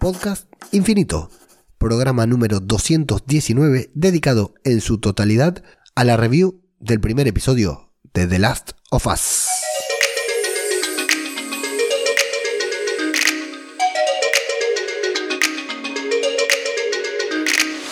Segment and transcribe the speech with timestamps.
[0.00, 1.28] Podcast Infinito,
[1.76, 5.62] programa número 219 dedicado en su totalidad
[5.94, 9.46] a la review del primer episodio de The Last of Us.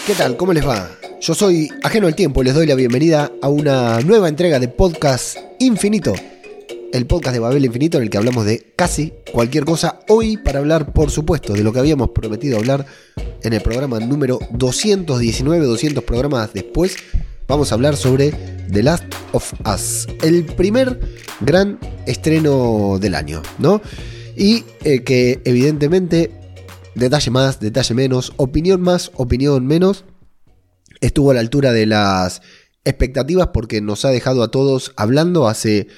[0.06, 0.38] ¿Qué tal?
[0.38, 0.90] ¿Cómo les va?
[1.20, 4.68] Yo soy Ajeno al Tiempo y les doy la bienvenida a una nueva entrega de
[4.68, 6.14] Podcast Infinito,
[6.92, 10.00] el podcast de Babel Infinito en el que hablamos de casi cualquier cosa.
[10.08, 12.86] Hoy para hablar, por supuesto, de lo que habíamos prometido hablar
[13.42, 16.96] en el programa número 219, 200 programas después,
[17.46, 18.32] vamos a hablar sobre
[18.72, 20.98] The Last of Us, el primer
[21.40, 23.82] gran estreno del año, ¿no?
[24.36, 26.32] Y eh, que evidentemente,
[26.94, 30.04] detalle más, detalle menos, opinión más, opinión menos,
[31.00, 32.40] estuvo a la altura de las
[32.84, 35.88] expectativas porque nos ha dejado a todos hablando hace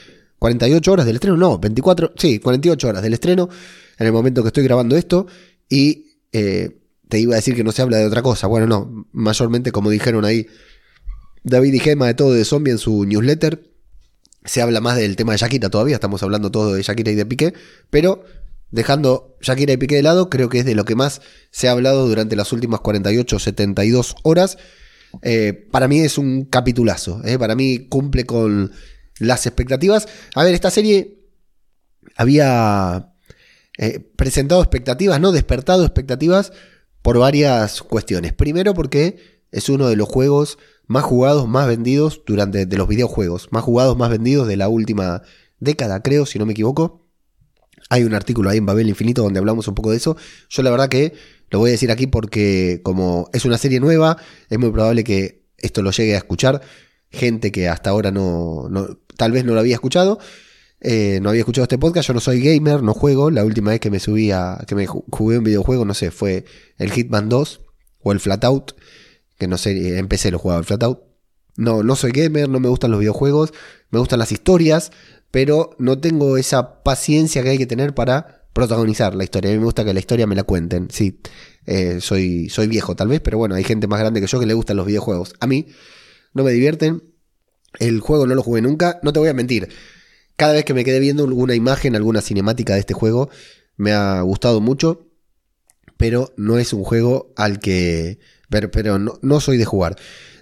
[0.41, 3.51] 48 horas del estreno, no, 24, sí, 48 horas del estreno
[3.99, 5.27] en el momento que estoy grabando esto
[5.69, 8.47] y eh, te iba a decir que no se habla de otra cosa.
[8.47, 10.47] Bueno, no, mayormente como dijeron ahí
[11.45, 13.71] David y Gema de todo de zombie en su newsletter,
[14.43, 17.27] se habla más del tema de Shakira todavía, estamos hablando todo de Shakira y de
[17.27, 17.53] Piqué,
[17.91, 18.25] pero
[18.71, 21.21] dejando Shakira y Piqué de lado, creo que es de lo que más
[21.51, 24.57] se ha hablado durante las últimas 48 72 horas.
[25.21, 28.73] Eh, para mí es un capitulazo, eh, para mí cumple con
[29.21, 30.09] las expectativas.
[30.35, 31.21] A ver, esta serie
[32.17, 33.15] había
[33.79, 36.53] eh, presentado expectativas, no despertado expectativas
[37.03, 38.33] por varias cuestiones.
[38.33, 43.49] Primero porque es uno de los juegos más jugados, más vendidos durante de los videojuegos,
[43.53, 45.23] más jugados, más vendidos de la última
[45.61, 47.07] década, creo, si no me equivoco.
[47.89, 50.17] Hay un artículo ahí en Babel Infinito donde hablamos un poco de eso.
[50.49, 51.15] Yo la verdad que
[51.51, 54.17] lo voy a decir aquí porque como es una serie nueva,
[54.49, 56.63] es muy probable que esto lo llegue a escuchar
[57.11, 58.69] gente que hasta ahora no,
[59.17, 60.19] tal vez no lo había escuchado.
[60.83, 63.31] Eh, no había escuchado este podcast, yo no soy gamer, no juego.
[63.31, 64.65] La última vez que me subí a.
[64.67, 66.45] que me jugué un videojuego, no sé, fue
[66.79, 67.61] el Hitman 2
[68.03, 68.73] o el Flatout.
[69.39, 71.01] Que no sé, empecé lo jugaba el Flatout.
[71.57, 73.53] No, no soy gamer, no me gustan los videojuegos,
[73.91, 74.93] me gustan las historias,
[75.31, 79.51] pero no tengo esa paciencia que hay que tener para protagonizar la historia.
[79.51, 80.89] A mí me gusta que la historia me la cuenten.
[80.91, 81.21] Sí,
[81.67, 84.47] eh, soy, soy viejo tal vez, pero bueno, hay gente más grande que yo que
[84.47, 85.35] le gustan los videojuegos.
[85.41, 85.67] A mí
[86.35, 87.03] no me divierten.
[87.79, 89.69] El juego no lo jugué nunca, no te voy a mentir.
[90.37, 93.31] Cada vez que me quedé viendo alguna imagen, alguna cinemática de este juego,
[93.77, 95.07] me ha gustado mucho,
[95.97, 98.19] pero no es un juego al que...
[98.49, 99.97] Pero, no, soy de jugar.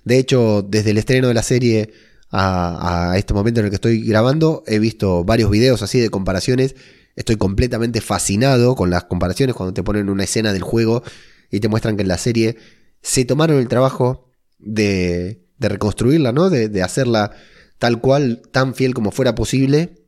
[0.05, 1.93] De hecho, desde el estreno de la serie
[2.31, 6.09] a, a este momento en el que estoy grabando, he visto varios videos así de
[6.09, 6.75] comparaciones.
[7.17, 11.03] Estoy completamente fascinado con las comparaciones cuando te ponen una escena del juego
[11.51, 12.57] y te muestran que en la serie
[13.03, 16.51] se tomaron el trabajo de de reconstruirla, ¿no?
[16.51, 17.33] De, hacerla
[17.79, 20.07] tal cual, tan fiel como fuera posible.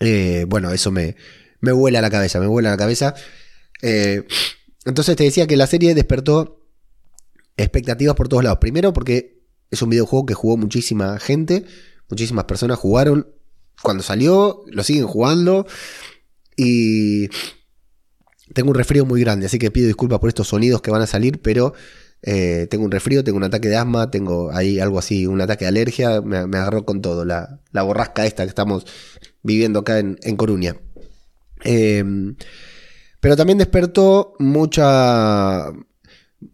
[0.00, 1.16] Eh, bueno, eso me,
[1.60, 3.14] me vuela la cabeza, me vuela la cabeza.
[3.82, 4.26] Eh,
[4.84, 6.68] entonces te decía que la serie despertó
[7.56, 8.58] expectativas por todos lados.
[8.60, 11.64] Primero porque es un videojuego que jugó muchísima gente,
[12.08, 13.28] muchísimas personas jugaron
[13.80, 15.66] cuando salió, lo siguen jugando
[16.56, 17.28] y
[18.52, 21.06] tengo un resfrío muy grande, así que pido disculpas por estos sonidos que van a
[21.06, 21.74] salir, pero
[22.24, 25.64] eh, tengo un resfrío, tengo un ataque de asma, tengo ahí algo así, un ataque
[25.64, 28.86] de alergia, me, agarró con todo, la, borrasca esta que estamos
[29.42, 30.76] viviendo acá en, Coruña.
[31.64, 32.36] Em,
[33.20, 35.72] pero también despertó mucha,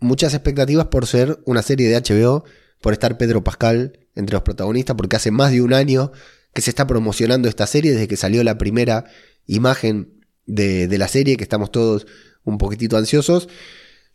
[0.01, 2.45] muchas expectativas por ser una serie de HBO,
[2.81, 6.13] por estar Pedro Pascal entre los protagonistas, porque hace más de un año
[6.55, 9.05] que se está promocionando esta serie, desde que salió la primera
[9.47, 12.07] imagen de, de la serie, que estamos todos
[12.45, 13.49] un poquitito ansiosos.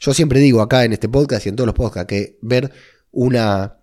[0.03, 2.73] Yo siempre digo acá en este podcast y en todos los podcasts que ver
[3.11, 3.77] una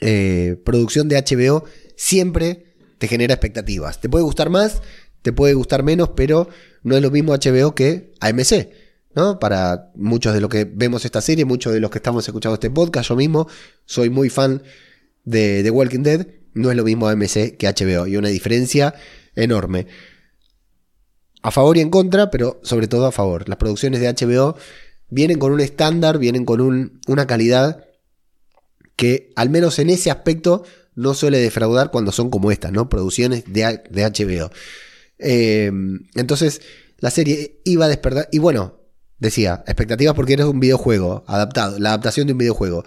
[0.00, 4.00] eh, producción de HBO siempre te genera expectativas.
[4.00, 4.82] Te puede gustar más,
[5.22, 6.48] te puede gustar menos, pero
[6.82, 8.68] no es lo mismo HBO que AMC.
[9.14, 9.38] ¿no?
[9.38, 12.70] Para muchos de los que vemos esta serie, muchos de los que estamos escuchando este
[12.70, 13.46] podcast, yo mismo
[13.84, 14.64] soy muy fan
[15.22, 16.26] de The Walking Dead.
[16.54, 18.08] No es lo mismo AMC que HBO.
[18.08, 18.92] Y una diferencia
[19.36, 19.86] enorme.
[21.42, 23.48] A favor y en contra, pero sobre todo a favor.
[23.48, 24.56] Las producciones de HBO
[25.10, 27.84] vienen con un estándar, vienen con una calidad
[28.96, 30.64] que al menos en ese aspecto
[30.94, 32.88] no suele defraudar cuando son como estas, ¿no?
[32.88, 34.50] Producciones de, HBO.
[35.18, 35.70] Eh,
[36.16, 36.60] entonces,
[36.98, 38.28] la serie iba a despertar.
[38.32, 38.80] Y bueno,
[39.18, 42.84] decía, expectativas porque era un videojuego adaptado, la adaptación de un videojuego.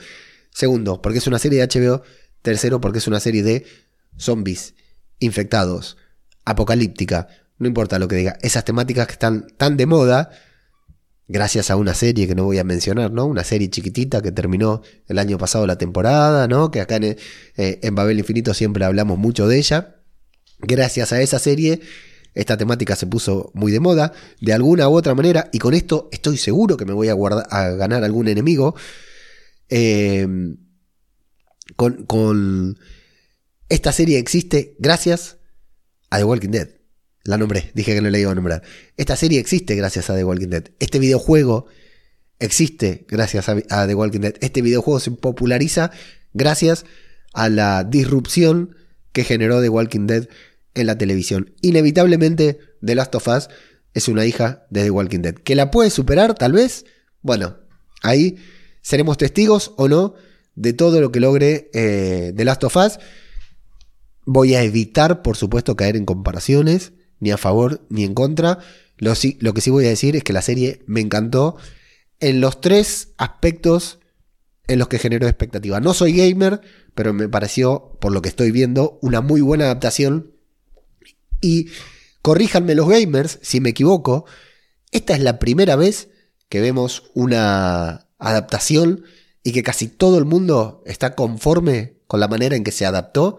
[0.53, 2.03] Segundo, porque es una serie de HBO.
[2.41, 3.65] Tercero, porque es una serie de
[4.17, 4.74] zombies,
[5.19, 5.95] infectados,
[6.44, 7.29] apocalíptica.
[7.59, 10.31] No importa lo que diga, esas temáticas que están tan de moda
[11.31, 13.25] gracias a una serie que no voy a mencionar, ¿no?
[13.25, 16.71] Una serie chiquitita que terminó el año pasado la temporada, ¿no?
[16.71, 17.17] Que acá en,
[17.57, 19.95] eh, Babel Infinito siempre hablamos mucho de ella.
[20.59, 21.81] Gracias a esa serie
[22.33, 26.07] esta temática se puso muy de moda, de alguna u otra manera, y con esto
[26.11, 28.75] estoy seguro que me voy a, guardar, a ganar algún enemigo.
[29.69, 30.27] Eh,
[31.75, 32.79] con, con,
[33.67, 35.37] esta serie existe gracias
[36.09, 36.80] a The Walking Dead.
[37.23, 38.63] La nombré, dije que no la iba a nombrar.
[38.97, 40.63] Esta serie existe gracias a The Walking Dead.
[40.79, 41.68] Este videojuego
[42.39, 44.35] existe gracias a, The Walking Dead.
[44.41, 45.91] Este videojuego se populariza
[46.33, 46.85] gracias
[47.33, 48.75] a la disrupción
[49.12, 50.27] que generó The Walking Dead
[50.73, 51.53] en la televisión.
[51.62, 53.50] Inevitablemente, The Last of Us
[53.94, 55.35] es una hija de The Walking Dead.
[55.35, 56.85] ¿Que la puede superar, tal vez?
[57.21, 57.57] Bueno,
[58.01, 58.38] ahí
[58.81, 60.15] seremos testigos o no
[60.56, 63.00] de todo lo que logre eh, The Last of Us.
[64.25, 68.59] Voy a evitar, por supuesto, caer en comparaciones, ni a favor ni en contra.
[68.97, 71.56] Lo, lo que sí voy a decir es que la serie me encantó
[72.19, 74.00] en los tres aspectos
[74.68, 75.79] en los que generó expectativa.
[75.79, 76.62] No soy gamer,
[76.94, 80.33] pero me pareció, por lo que estoy viendo, una muy buena adaptación.
[81.41, 81.68] Y
[82.21, 84.25] corríjanme los gamers si me equivoco,
[84.91, 86.09] esta es la primera vez
[86.50, 89.03] que vemos una adaptación
[89.44, 93.38] y que casi todo el mundo está conforme con la manera en que se adaptó.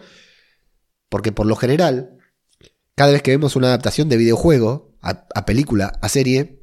[1.08, 2.18] Porque por lo general,
[2.94, 6.62] cada vez que vemos una adaptación de videojuego, a, película, a serie,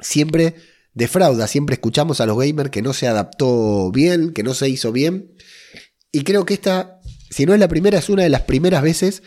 [0.00, 0.54] siempre
[0.94, 1.46] defrauda.
[1.46, 5.32] Siempre escuchamos a los gamers que no se adaptó bien, que no se hizo bien.
[6.10, 9.22] Y creo que esta, si no es la primera, es una de las primeras veces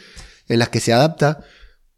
[0.48, 1.44] en las que se adapta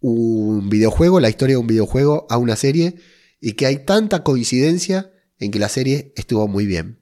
[0.01, 2.95] un videojuego, la historia de un videojuego, a una serie.
[3.39, 6.99] Y que hay tanta coincidencia en que la serie estuvo muy bien.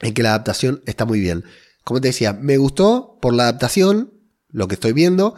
[0.00, 1.44] En que la adaptación está muy bien.
[1.84, 4.12] Como te decía, me gustó por la adaptación,
[4.48, 5.36] lo que estoy viendo.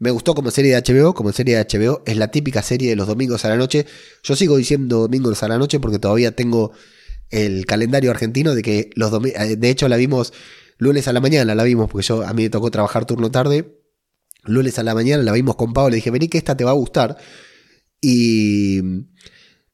[0.00, 2.96] Me gustó como serie de HBO, como serie de HBO es la típica serie de
[2.96, 3.84] los domingos a la noche.
[4.22, 6.72] Yo sigo diciendo domingos a la noche porque todavía tengo
[7.28, 10.32] el calendario argentino de que los eh, de hecho la vimos
[10.78, 13.78] lunes a la mañana, la vimos porque a mí me tocó trabajar turno tarde.
[14.44, 16.70] Lunes a la mañana la vimos con Pablo, le dije, "Vení que esta te va
[16.70, 17.18] a gustar."
[18.00, 18.80] Y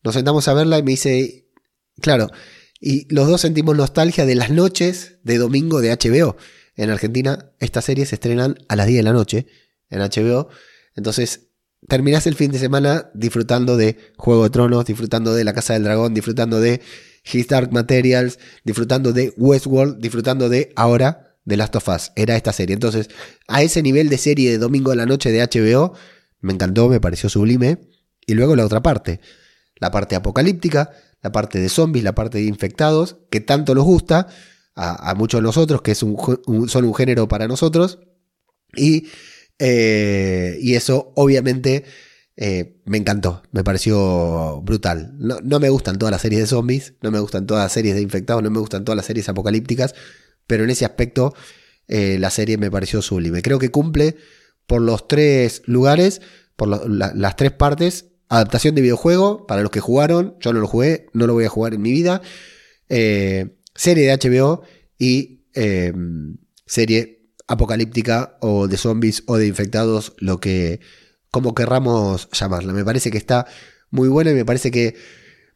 [0.02, 1.46] nos sentamos a verla y me dice,
[2.00, 2.30] claro,
[2.80, 6.36] y los dos sentimos nostalgia de las noches de domingo de HBO.
[6.74, 9.46] En Argentina estas series se estrenan a las 10 de la noche
[9.90, 10.48] en HBO.
[10.94, 11.48] Entonces,
[11.88, 15.84] terminás el fin de semana disfrutando de Juego de Tronos, disfrutando de La Casa del
[15.84, 16.80] Dragón, disfrutando de
[17.24, 22.12] His Dark Materials, disfrutando de Westworld, disfrutando de ahora de Last of Us.
[22.16, 22.74] Era esta serie.
[22.74, 23.08] Entonces,
[23.48, 25.94] a ese nivel de serie de domingo de la noche de HBO,
[26.40, 27.88] me encantó, me pareció sublime.
[28.26, 29.20] Y luego la otra parte,
[29.76, 30.90] la parte apocalíptica,
[31.22, 34.26] la parte de zombies, la parte de infectados, que tanto nos gusta
[34.74, 38.00] a, muchos de nosotros, que es un, son un género para nosotros.
[38.76, 39.08] Y
[39.58, 41.84] eh, y eso obviamente
[42.36, 45.14] eh, me encantó, me pareció brutal.
[45.18, 48.02] No, me gustan todas las series de zombies, no me gustan todas las series de
[48.02, 49.94] infectados, no me gustan todas las series apocalípticas,
[50.46, 51.34] pero en ese aspecto
[51.88, 53.42] eh, la serie me pareció sublime.
[53.42, 54.16] Creo que cumple
[54.66, 56.20] por los tres lugares,
[56.56, 58.06] por las tres partes.
[58.28, 61.48] Adaptación de videojuego, para los que jugaron, yo no lo jugué, no lo voy a
[61.48, 62.22] jugar en mi vida.
[62.88, 64.62] serie de HBO
[64.98, 65.44] y
[66.66, 67.15] serie
[67.46, 70.80] apocalíptica o de zombies o de infectados, lo que
[71.30, 72.72] como querramos llamarla.
[72.72, 73.46] Me parece que está
[73.90, 74.94] muy buena y me parece que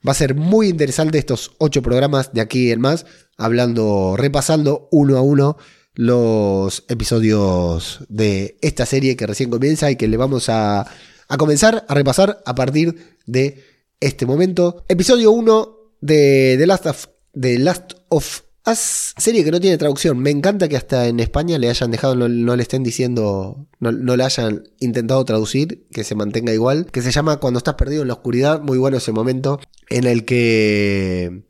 [0.07, 3.07] va a ser muy interesante estos ocho programas de aquí en más,
[3.37, 5.57] hablando, repasando uno a uno
[5.95, 10.87] los episodios de esta serie que recién comienza y que le vamos a,
[11.29, 13.65] a comenzar a repasar a partir de
[14.01, 14.85] este momento.
[14.88, 17.07] Episodio 1 de The Last of,
[17.38, 20.19] The Last of serie que no tiene traducción.
[20.19, 24.17] Me encanta que hasta en España le hayan dejado, no, le estén diciendo, no, no,
[24.17, 26.87] le hayan intentado traducir, que se mantenga igual.
[26.87, 28.61] Que se llama Cuando estás perdido en la oscuridad.
[28.62, 31.43] Muy bueno ese momento en el que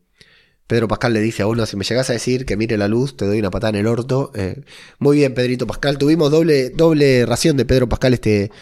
[0.67, 3.17] Pedro Pascal le dice a uno, si me llegas a decir que mire la luz,
[3.17, 4.31] te doy una patada en el orto.
[4.35, 4.63] Eh,
[5.01, 5.99] muy bien, Pedrito Pascal.
[5.99, 8.53] Tuvimos doble, doble ración de Pedro Pascal este,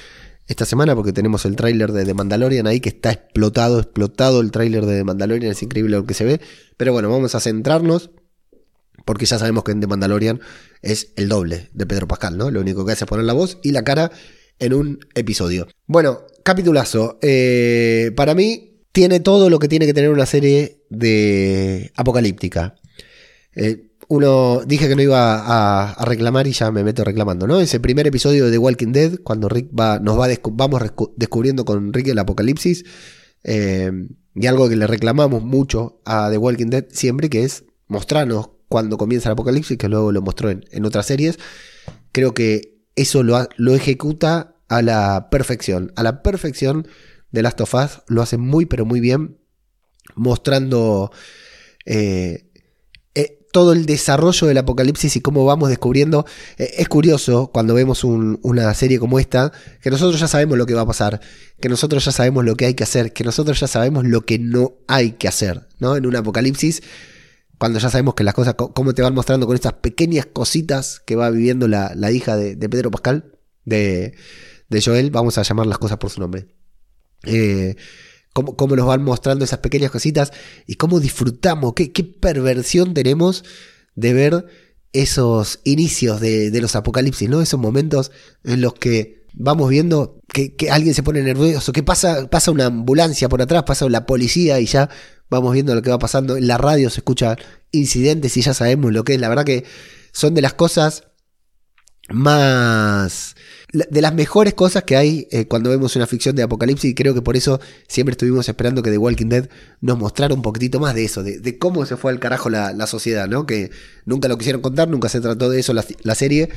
[0.46, 4.50] esta semana porque tenemos el tráiler de The Mandalorian ahí que está explotado, explotado el
[4.50, 5.52] tráiler de The Mandalorian.
[5.52, 6.40] Es increíble lo que se ve.
[6.78, 8.10] Pero bueno, vamos a centrarnos
[9.08, 10.38] porque ya sabemos que en The Mandalorian
[10.82, 12.50] es el doble de Pedro Pascal, ¿no?
[12.50, 14.12] Lo único que hace es poner la voz y la cara
[14.58, 15.66] en un episodio.
[15.86, 17.18] Bueno, capitulazo.
[17.22, 22.74] Eh, para mí tiene todo lo que tiene que tener una serie de apocalíptica.
[23.56, 27.60] Eh, uno dije que no iba a, reclamar y ya me meto reclamando, ¿no?
[27.60, 30.82] Ese primer episodio de The Walking Dead, cuando Rick va, nos va vamos
[31.16, 32.84] descubriendo con Rick el apocalipsis.
[33.42, 33.90] Eh,
[34.34, 38.98] y algo que le reclamamos mucho a The Walking Dead siempre, que es mostrarnos cuando
[38.98, 41.38] comienza el apocalipsis, que luego lo mostró en, otras series.
[42.12, 45.92] Creo que eso lo, lo, ejecuta a la perfección.
[45.96, 46.86] A la perfección
[47.30, 49.38] de Last of Us lo hace muy, pero muy bien,
[50.14, 51.10] mostrando
[51.84, 52.50] eh,
[53.14, 56.26] eh, todo el desarrollo del apocalipsis y cómo vamos descubriendo.
[56.58, 60.74] Eh, es curioso cuando vemos una serie como esta, que nosotros ya sabemos lo que
[60.74, 61.20] va a pasar,
[61.60, 64.38] que nosotros ya sabemos lo que hay que hacer, que nosotros ya sabemos lo que
[64.38, 65.96] no hay que hacer, ¿no?
[65.96, 66.82] En un apocalipsis,
[67.58, 71.16] cuando ya sabemos que las cosas, cómo te van mostrando con estas pequeñas cositas que
[71.16, 73.32] va viviendo la, hija de, Pedro Pascal,
[73.64, 74.14] de,
[74.68, 76.46] de Joel, vamos a llamar las cosas por su nombre.
[77.24, 77.76] Eh,
[78.32, 80.32] cómo, nos van mostrando esas pequeñas cositas
[80.66, 83.44] y cómo disfrutamos, qué, perversión tenemos
[83.94, 84.46] de ver
[84.92, 87.40] esos inicios de, los apocalipsis, ¿no?
[87.40, 88.10] Esos momentos
[88.44, 93.28] en los que vamos viendo que, alguien se pone nervioso, que pasa, pasa una ambulancia
[93.28, 94.88] por atrás, pasa la policía y ya
[95.30, 96.36] vamos viendo lo que va pasando.
[96.36, 97.36] En la radio se escuchan
[97.72, 99.20] incidentes y ya sabemos lo que es.
[99.20, 99.64] La verdad que
[100.12, 101.04] son de las cosas
[102.10, 103.36] más
[103.72, 107.12] de las mejores cosas que hay eh, cuando vemos una ficción de apocalipsis y creo
[107.12, 109.50] que por eso siempre estuvimos esperando que The Walking Dead
[109.82, 113.28] nos mostrara un poquitito más de eso, de, cómo se fue al carajo la, sociedad,
[113.28, 113.44] ¿no?
[113.44, 113.70] Que
[114.06, 116.48] nunca lo quisieron contar, nunca se trató de eso la serie,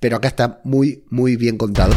[0.00, 1.94] pero acá está muy, muy bien contado.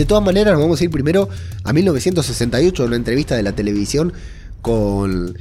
[0.00, 1.28] De todas maneras, nos vamos a ir primero
[1.62, 4.14] a 1968, una entrevista de la televisión
[4.62, 5.36] con,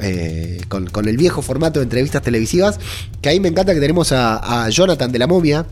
[0.00, 2.78] eh, con, el viejo formato de entrevistas televisivas.
[3.22, 5.66] Que ahí me encanta que tenemos a, Jonathan de la momia.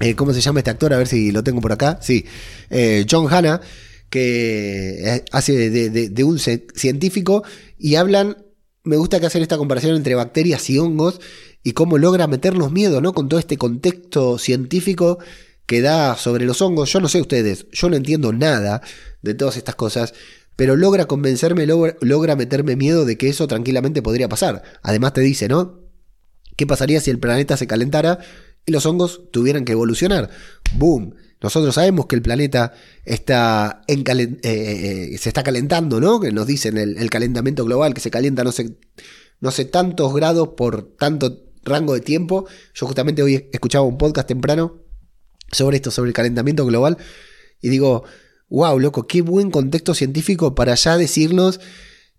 [0.00, 0.92] Eh, ¿Cómo se llama este actor?
[0.92, 1.98] A ver si lo tengo por acá.
[2.02, 2.26] Sí,
[2.68, 3.62] eh, John Hanna,
[4.10, 7.44] que hace de, un científico
[7.78, 8.36] y hablan.
[8.82, 11.18] Me gusta que hacen esta comparación entre bacterias y hongos
[11.62, 13.14] y cómo logra meternos miedo, ¿no?
[13.14, 15.18] Con todo este contexto científico
[15.66, 16.92] que da sobre los hongos.
[16.92, 18.82] Yo no sé ustedes, yo no entiendo nada
[19.22, 20.14] de todas estas cosas,
[20.56, 24.62] pero logra convencerme, logra, meterme miedo de que eso tranquilamente podría pasar.
[24.82, 25.80] Además te dice, ¿no?
[26.56, 28.20] ¿Qué pasaría si el planeta se calentara
[28.64, 30.30] y los hongos tuvieran que evolucionar?
[30.74, 31.14] ¡Boom!
[31.42, 32.72] Nosotros sabemos que el planeta
[33.04, 36.20] está en eh, eh, se está calentando, ¿no?
[36.20, 38.78] Que nos dicen el, calentamiento global, que se calienta no sé,
[39.40, 42.46] no sé tantos grados por tanto rango de tiempo.
[42.74, 44.83] Yo justamente hoy escuchaba un podcast temprano
[45.52, 46.98] sobre esto, sobre el calentamiento global.
[47.60, 48.04] Y digo,
[48.48, 51.60] wow, loco, qué buen contexto científico para ya decirnos,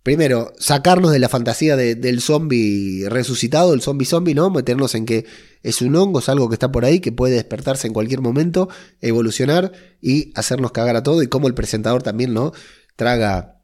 [0.03, 4.49] primero, sacarnos de la fantasía del zombie resucitado, el zombie zombie, ¿no?
[4.49, 5.25] Meternos en que
[5.63, 8.69] es un hongo, es algo que está por ahí, que puede despertarse en cualquier momento,
[9.01, 11.23] evolucionar y hacernos cagar a todo.
[11.23, 12.51] Y como el presentador también, ¿no?
[12.95, 13.61] Traga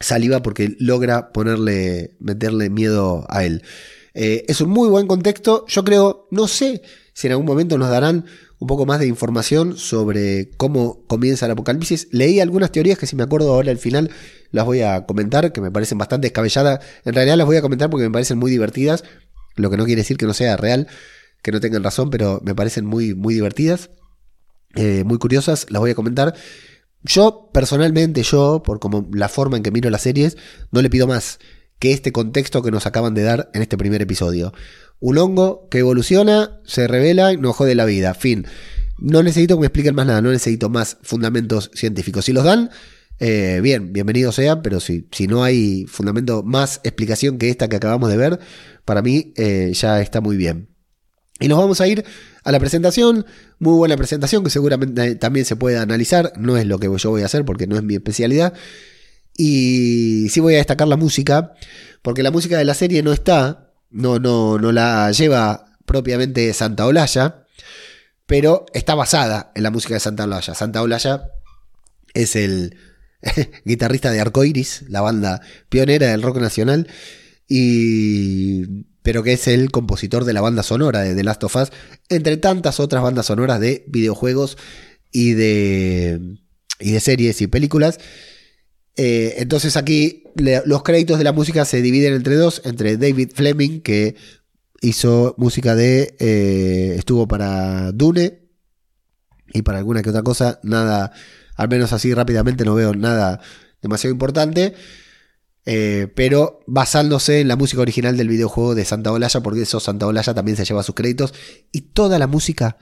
[0.00, 3.62] saliva porque logra ponerle, meterle miedo a él.
[4.14, 5.64] Eh, es un muy buen contexto.
[5.68, 8.24] Yo creo, no sé si en algún momento nos darán
[8.60, 12.08] un poco más de información sobre cómo comienza el apocalipsis.
[12.10, 14.10] Leí algunas teorías que si me acuerdo ahora al final
[14.50, 16.84] las voy a comentar, que me parecen bastante descabelladas.
[17.04, 19.04] En realidad las voy a comentar porque me parecen muy divertidas,
[19.54, 20.88] lo que no quiere decir que no sea real,
[21.42, 23.90] que no tengan razón, pero me parecen muy, muy divertidas,
[24.74, 26.34] eh, muy curiosas, las voy a comentar.
[27.04, 30.36] Yo, personalmente, yo, por como la forma en que miro las series,
[30.72, 31.38] no le pido más
[31.78, 34.52] que este contexto que nos acaban de dar en este primer episodio.
[35.00, 38.14] Un hongo que evoluciona, se revela y nos jode la vida.
[38.14, 38.46] Fin.
[38.98, 42.24] No necesito que me expliquen más nada, no necesito más fundamentos científicos.
[42.24, 42.70] Si los dan,
[43.20, 47.76] eh, bien, bienvenido sea, pero si, si no hay fundamento más explicación que esta que
[47.76, 48.40] acabamos de ver,
[48.84, 50.68] para mí eh, ya está muy bien.
[51.40, 52.04] Y nos vamos a ir
[52.42, 53.24] a la presentación,
[53.60, 57.22] muy buena presentación que seguramente también se puede analizar, no es lo que yo voy
[57.22, 58.54] a hacer porque no es mi especialidad.
[59.36, 61.54] Y sí voy a destacar la música,
[62.02, 66.86] porque la música de la serie no está no, no, no la lleva propiamente Santa
[66.86, 67.46] Olaya,
[68.26, 70.54] pero está basada en la música de Santa Olaya.
[70.54, 71.30] Santa Olaya
[72.14, 72.76] es el
[73.64, 76.88] guitarrista de Arcoiris, la banda pionera del rock nacional,
[77.48, 81.72] y, pero que es el compositor de la banda sonora de The Last of Us,
[82.10, 84.58] entre tantas otras bandas sonoras de videojuegos
[85.10, 86.38] y de,
[86.78, 87.98] y de series y películas.
[89.00, 93.80] Eh, entonces aquí los créditos de la música se dividen entre dos, entre David Fleming,
[93.80, 94.16] que
[94.80, 96.16] hizo música de...
[96.18, 98.40] Eh, estuvo para Dune
[99.54, 101.12] y para alguna que otra cosa, nada,
[101.54, 103.40] al menos así rápidamente no veo nada
[103.80, 104.74] demasiado importante.
[105.64, 110.06] Eh, pero basándose en la música original del videojuego de Santa Olaya, porque eso Santa
[110.06, 111.34] Olaya también se lleva sus créditos.
[111.70, 112.78] Y toda la música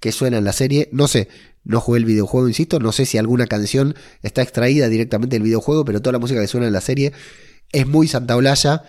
[0.00, 0.88] que suena en la serie.
[0.92, 1.28] No sé,
[1.64, 5.84] no jugué el videojuego, insisto, no sé si alguna canción está extraída directamente del videojuego,
[5.84, 7.12] pero toda la música que suena en la serie
[7.72, 8.82] es muy Santa Olaya,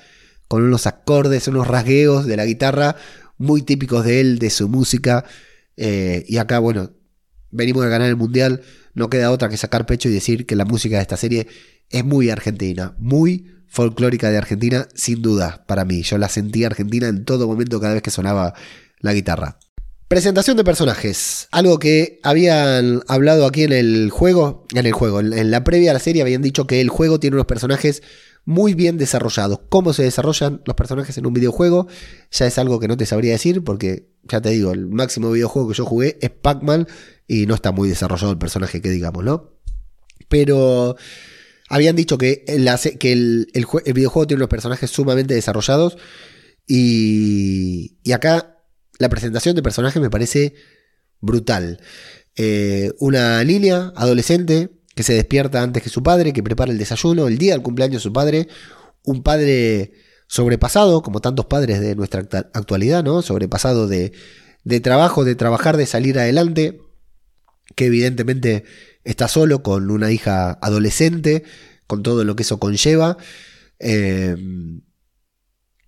[0.48, 2.96] con unos acordes, unos rasgueos de la guitarra
[3.38, 5.25] muy típicos de él, de su música.
[5.77, 6.91] Eh, y acá, bueno,
[7.51, 8.62] venimos a ganar el mundial,
[8.94, 11.48] no queda otra que sacar pecho y decir que la música de esta serie
[11.89, 16.03] es muy argentina, muy folclórica de Argentina, sin duda, para mí.
[16.03, 18.53] Yo la sentí argentina en todo momento cada vez que sonaba
[19.00, 19.60] la guitarra.
[20.12, 21.48] Presentación de personajes.
[21.51, 24.65] Algo que habían hablado aquí en el juego.
[24.75, 27.38] En el juego, en la previa a la serie habían dicho que el juego tiene
[27.38, 28.03] unos personajes
[28.44, 29.62] muy bien desarrollados.
[29.70, 31.88] ¿Cómo se desarrollan los personajes en un videojuego?
[32.30, 35.70] Ya es algo que no te sabría decir porque, ya te digo, el máximo videojuego
[35.70, 36.89] que yo jugué es Pac-Man
[37.25, 39.53] y no está muy desarrollado el personaje que digamos, ¿no?
[40.27, 40.98] Pero
[41.70, 42.44] habían dicho que,
[43.00, 43.48] que el,
[43.94, 45.98] videojuego tiene unos personajes sumamente desarrollados
[46.68, 48.50] y, y acá
[49.01, 50.53] la presentación de personajes me parece
[51.20, 51.79] brutal.
[52.36, 57.27] Eh, una niña adolescente que se despierta antes que su padre, que prepara el desayuno
[57.27, 58.48] el día del cumpleaños de su padre,
[59.03, 59.93] un padre
[60.27, 62.22] sobrepasado, como tantos padres de nuestra
[62.53, 63.24] actualidad, ¿no?
[63.24, 64.13] Sobrepasado de,
[64.63, 66.79] de trabajo, de trabajar, de salir adelante,
[67.75, 68.65] que evidentemente
[69.03, 71.43] está solo con una hija adolescente,
[71.88, 73.17] con todo lo que eso conlleva,
[73.79, 74.38] eh,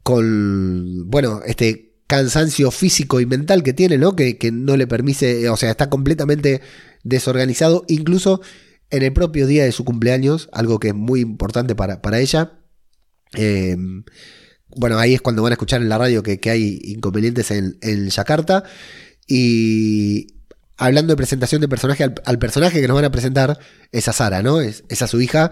[0.02, 4.16] con, bueno, este cansancio físico y mental que tiene, ¿no?
[4.16, 6.62] Que, que no le permite, o sea, está completamente
[7.04, 8.40] desorganizado, incluso
[8.92, 12.60] en el propio día de su cumpleaños, algo que es muy importante para, ella.
[13.36, 13.76] Eh,
[14.76, 18.10] bueno, ahí es cuando van a escuchar en la radio que, hay inconvenientes en, en,
[18.10, 18.64] Yakarta.
[19.28, 20.36] Y
[20.78, 23.58] hablando de presentación de personaje, al, personaje que nos van a presentar
[23.92, 24.62] es a Sara, ¿no?
[24.62, 25.50] Es, a su hija.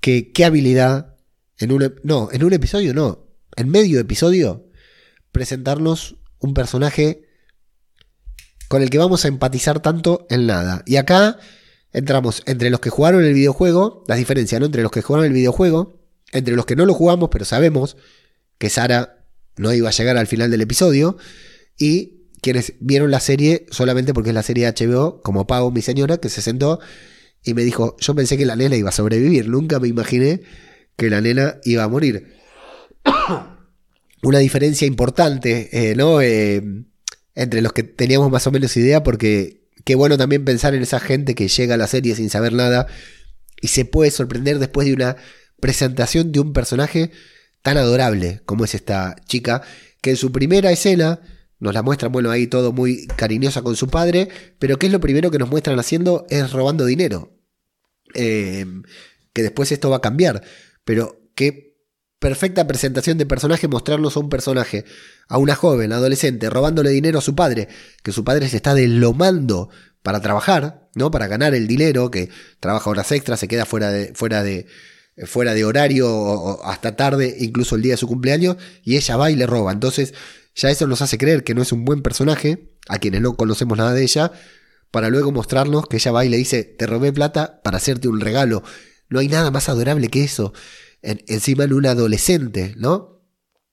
[0.00, 1.16] Que, qué habilidad
[1.56, 4.68] en un, no, en un episodio no, en medio episodio,
[5.32, 7.28] presentarnos un personaje
[8.68, 10.82] con el que vamos a empatizar tanto en nada.
[10.86, 11.38] Y acá
[11.92, 14.66] entramos entre los que jugaron el videojuego, las diferencias, ¿no?
[14.66, 16.00] Entre los que jugaron el videojuego,
[16.32, 17.96] entre los que no lo jugamos, pero sabemos
[18.58, 21.18] que Sara no iba a llegar al final del episodio,
[21.76, 26.18] y quienes vieron la serie solamente porque es la serie HBO, como Pau, mi señora,
[26.18, 26.80] que se sentó
[27.44, 30.42] y me dijo, yo pensé que la nena iba a sobrevivir, nunca me imaginé
[30.96, 32.34] que la nena iba a morir.
[34.22, 36.20] Una diferencia importante, eh, ¿no?
[36.20, 36.62] Eh,
[37.34, 41.00] entre los que teníamos más o menos idea, porque qué bueno también pensar en esa
[41.00, 42.86] gente que llega a la serie sin saber nada
[43.60, 45.16] y se puede sorprender después de una
[45.60, 47.10] presentación de un personaje
[47.62, 49.62] tan adorable como es esta chica,
[50.00, 51.20] que en su primera escena
[51.60, 55.00] nos la muestran, bueno, ahí todo muy cariñosa con su padre, pero que es lo
[55.00, 57.38] primero que nos muestran haciendo es robando dinero.
[58.14, 58.66] Eh,
[59.32, 60.42] que después esto va a cambiar,
[60.84, 61.71] pero que
[62.22, 64.84] perfecta presentación de personaje, mostrarnos a un personaje,
[65.26, 67.66] a una joven, adolescente, robándole dinero a su padre,
[68.04, 69.70] que su padre se está deslomando
[70.04, 71.10] para trabajar, ¿no?
[71.10, 72.30] Para ganar el dinero, que
[72.60, 74.66] trabaja horas extras, se queda fuera de, fuera de,
[75.24, 79.34] fuera de horario hasta tarde, incluso el día de su cumpleaños, y ella va y
[79.34, 79.72] le roba.
[79.72, 80.14] Entonces,
[80.54, 83.76] ya eso nos hace creer que no es un buen personaje, a quienes no conocemos
[83.76, 84.30] nada de ella,
[84.92, 88.20] para luego mostrarnos que ella va y le dice, te robé plata para hacerte un
[88.20, 88.62] regalo.
[89.08, 90.52] No hay nada más adorable que eso
[91.02, 93.20] encima en una adolescente, ¿no?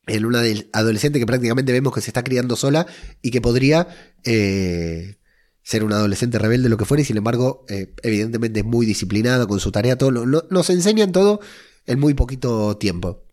[0.07, 0.41] En una
[0.73, 2.87] adolescente que prácticamente vemos que se está criando sola
[3.21, 3.87] y que podría
[4.23, 5.17] eh,
[5.61, 9.45] ser una adolescente rebelde, lo que fuera, y sin embargo, eh, evidentemente es muy disciplinada
[9.45, 11.39] con su tarea, todo, nos enseñan todo
[11.85, 13.23] en muy poquito tiempo.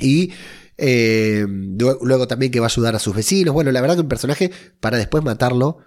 [0.00, 0.32] Y
[0.78, 3.54] eh, luego también que va a ayudar a sus vecinos.
[3.54, 5.78] Bueno, la verdad que un personaje para después matarlo,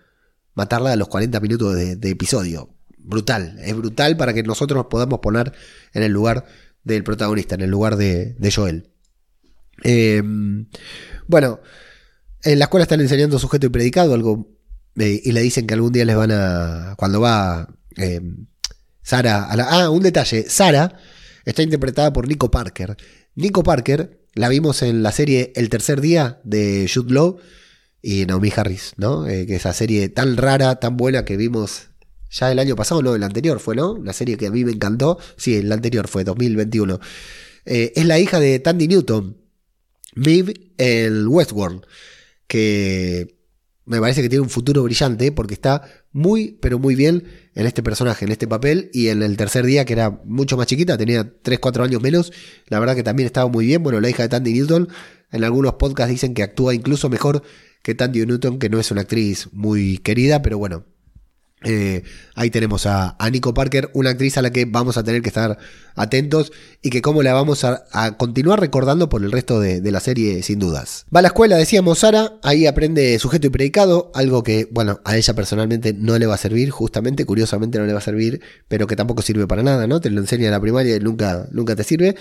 [0.53, 2.69] matarla a los 40 minutos de, de episodio.
[2.97, 5.51] Brutal, es brutal para que nosotros nos podamos poner
[5.93, 6.45] en el lugar
[6.83, 8.89] del protagonista en el lugar de, Joel.
[9.83, 10.67] Em,
[11.27, 11.59] bueno,
[12.43, 14.49] en la escuela están enseñando sujeto y predicado, algo,
[14.97, 16.95] eh, y le dicen que algún día les van a.
[16.97, 17.67] Cuando va
[17.97, 18.47] em,
[19.01, 19.63] Sara a la.
[19.69, 20.49] Ah, un detalle.
[20.49, 20.97] Sara
[21.45, 22.95] está interpretada por Nico Parker.
[23.35, 27.37] Nico Parker la vimos en la serie El tercer día de Jude Law
[28.01, 29.27] y Naomi Harris, ¿no?
[29.27, 31.89] Eh, que esa serie tan rara, tan buena que vimos
[32.33, 33.97] ya el año pasado, no, el anterior fue, ¿no?
[34.03, 35.19] La serie que a mí me encantó.
[35.37, 36.99] Sí, el anterior fue 2021.
[37.65, 39.37] Eh, es la hija de Tandy Newton,
[40.15, 41.85] Viv el Westworld,
[42.47, 43.37] que
[43.85, 47.83] me parece que tiene un futuro brillante porque está muy, pero muy bien en este
[47.83, 48.89] personaje, en este papel.
[48.93, 52.33] Y en el tercer día, que era mucho más chiquita, tenía 3, 4 años menos,
[52.67, 53.83] la verdad que también estaba muy bien.
[53.83, 54.89] Bueno, la hija de Tandy Newton,
[55.31, 57.43] en algunos podcasts dicen que actúa incluso mejor
[57.83, 60.85] que Tandy Newton, que no es una actriz muy querida, pero bueno,
[61.63, 62.03] eh,
[62.35, 65.57] ahí tenemos a, Nico Parker, una actriz a la que vamos a tener que estar
[65.95, 67.85] atentos y que como la vamos a,
[68.17, 71.05] continuar recordando por el resto de, la serie sin dudas.
[71.13, 75.17] Va a la escuela, decíamos Sara, ahí aprende sujeto y predicado, algo que, bueno, a
[75.17, 78.87] ella personalmente no le va a servir, justamente, curiosamente no le va a servir, pero
[78.87, 80.01] que tampoco sirve para nada, ¿no?
[80.01, 82.15] Te lo enseña en la primaria y nunca, nunca te sirve.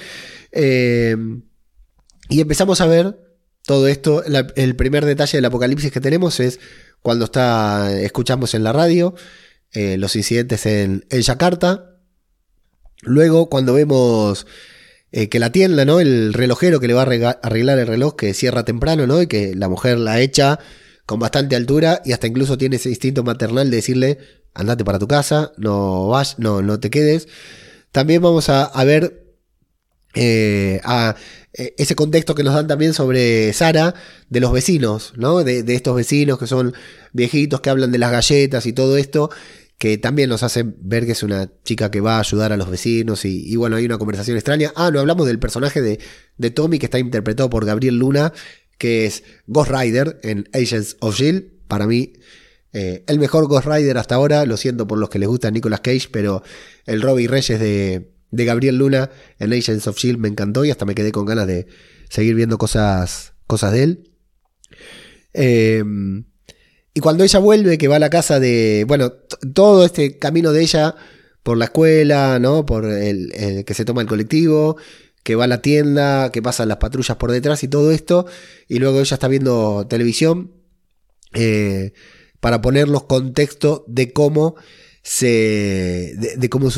[0.53, 1.17] Eh,
[2.29, 3.19] y empezamos a ver
[3.65, 6.59] todo esto, el primer detalle del apocalipsis que tenemos es
[7.03, 9.15] cuando está, escuchamos en la radio
[9.73, 11.97] eh, los incidentes en, en, Yakarta.
[13.03, 14.47] Luego, cuando vemos
[15.11, 16.01] eh, que la tienda, ¿no?
[16.01, 19.21] El relojero que le va a arreglar el reloj que cierra temprano, ¿no?
[19.21, 20.59] Y que la mujer la echa
[21.07, 24.19] con bastante altura y hasta incluso tiene ese instinto maternal de decirle,
[24.55, 27.29] andate para tu casa, no vas, no, no te quedes.
[27.91, 29.22] También vamos a, ver
[30.15, 31.17] eh, a
[31.55, 33.95] eh, ese contexto que nos dan también sobre Sara,
[34.29, 35.45] de los vecinos, ¿no?
[35.45, 36.75] De, estos vecinos que son
[37.13, 39.31] viejitos, que hablan de las galletas y todo esto,
[39.79, 42.71] que también nos hacen ver que es una chica que va a ayudar a los
[42.71, 44.73] vecinos y, bueno, hay una conversación extraña.
[44.77, 45.99] Ah, no hablamos del personaje de,
[46.39, 48.33] de, Tommy que está interpretado por Gabriel Luna,
[48.79, 51.45] que es Ghost Rider en Agents of Shield.
[51.69, 52.15] Para mí,
[52.73, 55.81] eh, el mejor Ghost Rider hasta ahora, lo siento por los que les gusta Nicolas
[55.81, 56.43] Cage, pero
[56.87, 60.85] el Robbie Reyes de, de Gabriel Luna en Agents of Shield me encantó y hasta
[60.85, 61.69] me quedé con ganas de
[62.09, 64.11] seguir viendo cosas, cosas de él.
[65.35, 65.85] Eh,
[66.95, 68.85] y cuando ella vuelve, que va a la casa de.
[68.87, 69.13] Bueno,
[69.55, 70.95] todo este camino de ella
[71.43, 72.67] por la escuela, ¿no?
[72.67, 74.77] Por el, que se toma el colectivo,
[75.23, 78.27] que va a la tienda, que pasan las patrullas por detrás y todo esto.
[78.69, 80.53] Y luego ella está viendo televisión.
[81.35, 81.93] Eh,
[82.41, 84.57] para ponernos contexto de cómo
[85.03, 86.15] se.
[86.37, 86.71] de, cómo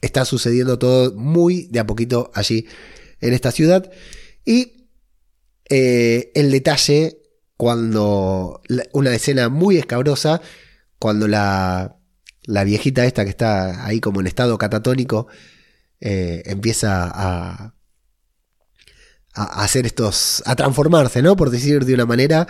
[0.00, 2.66] está sucediendo todo muy de a poquito allí
[3.20, 3.90] en esta ciudad.
[4.44, 4.88] Y
[5.68, 7.18] eh, el detalle
[7.56, 10.40] cuando una escena muy escabrosa,
[10.98, 11.96] cuando la,
[12.44, 15.26] la, viejita esta que está ahí como en estado catatónico,
[16.00, 17.74] eh, empieza a,
[19.34, 21.34] a hacer estos, a transformarse, ¿no?
[21.36, 22.46] Por decir de una manera,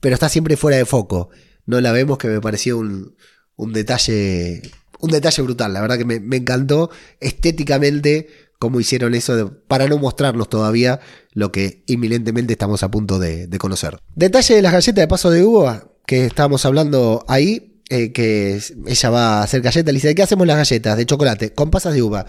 [0.00, 1.30] pero está siempre fuera de foco.
[1.66, 3.16] No la vemos que me pareció un,
[3.56, 4.62] un detalle,
[5.02, 5.74] un detalle brutal.
[5.74, 11.00] La verdad que me, encantó estéticamente cómo hicieron eso para no mostrarnos todavía
[11.32, 13.98] lo que inminentemente estamos a punto de, conocer.
[14.14, 19.10] Detalle de las galletas de paso de uva que estábamos hablando ahí, eh, que ella
[19.10, 20.96] va a hacer galletas, le dice, ¿de qué hacemos las galletas?
[20.96, 22.26] De chocolate, con pasas de uva.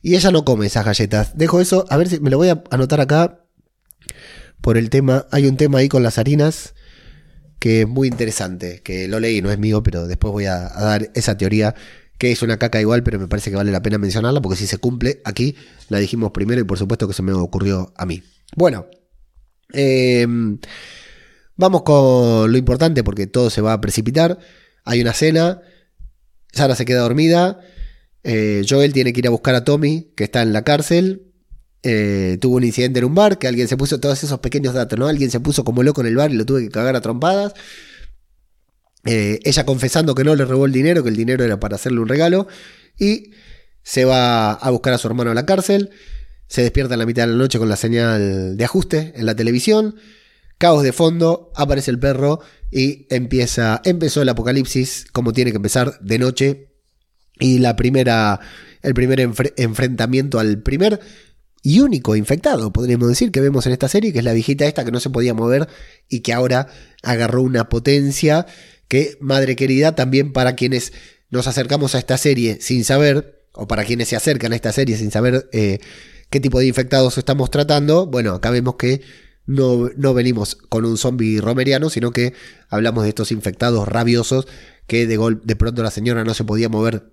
[0.00, 1.36] Y ella no come esas galletas.
[1.36, 3.44] Dejo eso, a ver si me lo voy a anotar acá
[4.60, 6.74] por el tema, hay un tema ahí con las harinas
[7.58, 11.12] que es muy interesante, que lo leí, no es mío, pero después voy a dar
[11.14, 11.76] esa teoría
[12.22, 14.68] que es una caca igual, pero me parece que vale la pena mencionarla porque si
[14.68, 15.56] se cumple aquí,
[15.88, 18.22] la dijimos primero y por supuesto que se me ocurrió a mí.
[18.54, 18.86] Bueno,
[19.72, 20.60] em,
[21.56, 24.38] vamos con lo importante porque todo se va a precipitar.
[24.84, 25.62] Hay una cena,
[26.52, 27.58] Sara se queda dormida,
[28.22, 31.32] eh, Joel tiene que ir a buscar a Tommy, que está en la cárcel.
[31.82, 34.96] Eh, tuvo un incidente en un bar, que alguien se puso, todos esos pequeños datos,
[34.96, 35.08] ¿no?
[35.08, 37.54] Alguien se puso como loco en el bar y lo tuve que cagar a trompadas.
[39.04, 42.00] Eh, ella confesando que no le robó el dinero, que el dinero era para hacerle
[42.00, 42.46] un regalo,
[42.98, 43.32] y
[43.82, 45.90] se va a buscar a su hermano a la cárcel,
[46.46, 49.34] se despierta en la mitad de la noche con la señal de ajuste en la
[49.34, 49.96] televisión,
[50.58, 55.98] caos de fondo, aparece el perro y empieza, empezó el apocalipsis como tiene que empezar
[56.00, 56.68] de noche
[57.40, 58.38] y la primera,
[58.82, 59.20] el primer
[59.56, 61.00] enfrentamiento al primer
[61.62, 64.84] y único infectado, podríamos decir, que vemos en esta serie, que es la viejita esta
[64.84, 65.68] que no se podía mover
[66.08, 66.68] y que ahora
[67.02, 68.46] agarró una potencia
[68.88, 70.92] que, madre querida, también para quienes
[71.30, 74.96] nos acercamos a esta serie sin saber, o para quienes se acercan a esta serie
[74.96, 75.78] sin saber eh,
[76.30, 79.02] qué tipo de infectados estamos tratando, bueno, acá vemos que
[79.46, 82.34] no, no venimos con un zombie romeriano, sino que
[82.68, 84.46] hablamos de estos infectados rabiosos
[84.86, 87.12] que de, gol de pronto la señora no se podía mover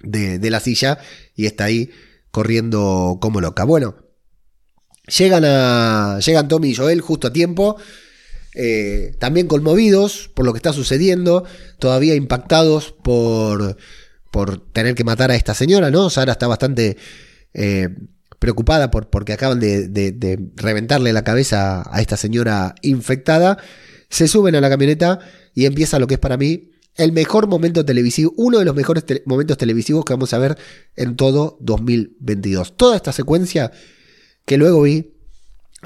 [0.00, 0.98] de, de la silla
[1.34, 1.90] y está ahí
[2.30, 3.64] corriendo como loca.
[3.64, 3.96] Bueno,
[5.06, 6.18] llegan a.
[6.24, 7.76] Llegan Tommy y Joel justo a tiempo.
[8.58, 11.44] Eh, también conmovidos por lo que está sucediendo,
[11.78, 13.76] todavía impactados por,
[14.30, 16.08] por tener que matar a esta señora, ¿no?
[16.08, 16.96] Sara está bastante
[17.52, 17.90] eh,
[18.38, 23.58] preocupada por, porque acaban de, reventarle la cabeza a esta señora infectada.
[24.08, 25.18] Se suben a la camioneta
[25.54, 29.04] y empieza lo que es para mí el mejor momento televisivo, uno de los mejores
[29.26, 30.56] momentos televisivos que vamos a ver
[30.96, 32.74] en todo 2022.
[32.78, 33.70] Toda esta secuencia
[34.46, 35.15] que luego vi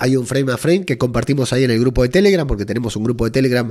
[0.01, 2.97] hay un frame a frame que compartimos ahí en el grupo de Telegram, porque tenemos
[2.97, 3.71] un grupo de Telegram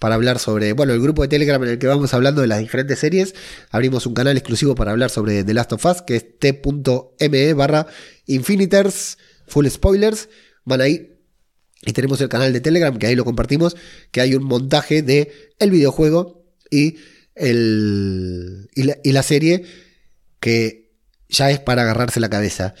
[0.00, 2.58] para hablar sobre, bueno, el grupo de Telegram en el que vamos hablando de las
[2.58, 3.36] diferentes series.
[3.70, 7.86] Abrimos un canal exclusivo para hablar sobre The Last of Us, que es t.me barra
[8.26, 10.28] Infiniters, full spoilers.
[10.64, 11.12] Van ahí
[11.82, 13.76] y tenemos el canal de Telegram, que ahí lo compartimos,
[14.10, 16.96] que hay un montaje de el videojuego y,
[17.36, 19.64] el, y, la, y la serie
[20.40, 20.90] que
[21.28, 22.74] ya es para agarrarse la cabeza.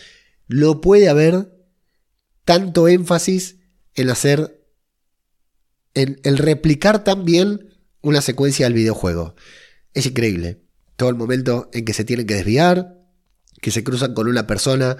[0.48, 1.57] Lo puede haber
[2.48, 3.56] tanto énfasis
[3.94, 4.64] en hacer,
[5.92, 9.34] en, el replicar también una secuencia del videojuego.
[9.92, 10.62] Es increíble.
[10.96, 12.96] Todo el momento en que se tienen que desviar,
[13.60, 14.96] que se cruzan con una persona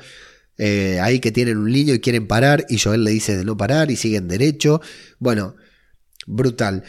[0.59, 3.57] eh, ahí que tienen un niño y quieren parar y Joel le dice de no
[3.57, 4.83] parar y siguen derecho.
[5.19, 5.57] Bueno,
[6.27, 6.85] brutal.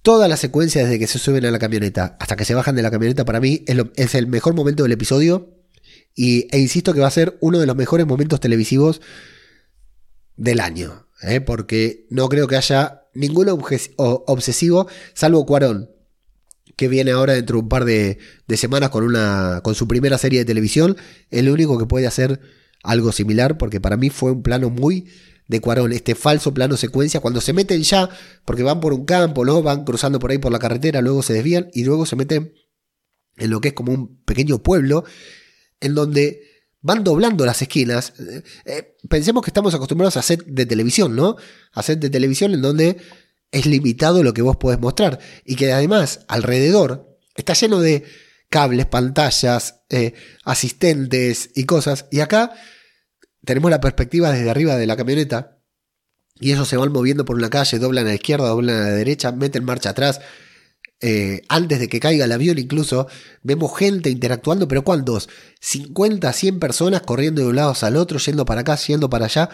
[0.00, 2.80] Toda la secuencia desde que se suben a la camioneta hasta que se bajan de
[2.80, 5.58] la camioneta para mí es, es el mejor momento del episodio
[6.14, 9.02] y, e insisto que va a ser uno de los mejores momentos televisivos
[10.40, 11.42] del año, ¿eh?
[11.42, 13.48] porque no creo que haya ningún
[13.98, 15.90] obsesivo, salvo Cuarón,
[16.76, 18.18] que viene ahora dentro de un par de,
[18.56, 20.96] semanas con, una, con su primera serie de televisión,
[21.30, 22.40] el único que puede hacer
[22.82, 25.10] algo similar, porque para mí fue un plano muy
[25.46, 28.08] de Cuarón, este falso plano secuencia, cuando se meten ya,
[28.46, 29.62] porque van por un campo, ¿no?
[29.62, 32.54] van cruzando por ahí por la carretera, luego se desvían y luego se meten
[33.36, 35.04] en lo que es como un pequeño pueblo,
[35.80, 36.49] en donde
[36.82, 38.14] van doblando las esquinas.
[38.18, 41.36] Eh, eh, pensemos que estamos acostumbrados a set de televisión, ¿no?
[41.72, 42.96] A set de televisión en donde
[43.50, 48.04] es limitado lo que vos podés mostrar y que además alrededor está lleno de
[48.48, 50.14] cables, pantallas, eh,
[50.44, 52.06] asistentes y cosas.
[52.10, 52.52] Y acá
[53.44, 55.58] tenemos la perspectiva desde arriba de la camioneta
[56.38, 58.90] y ellos se van moviendo por una calle, doblan a la izquierda, doblan a la
[58.90, 60.20] derecha, meten marcha atrás.
[61.02, 63.06] Eh, antes de que caiga el avión incluso,
[63.42, 65.28] vemos gente interactuando, pero ¿cuántos?
[65.60, 69.48] 50, 100 personas corriendo de un lado al otro, yendo para acá, yendo para allá.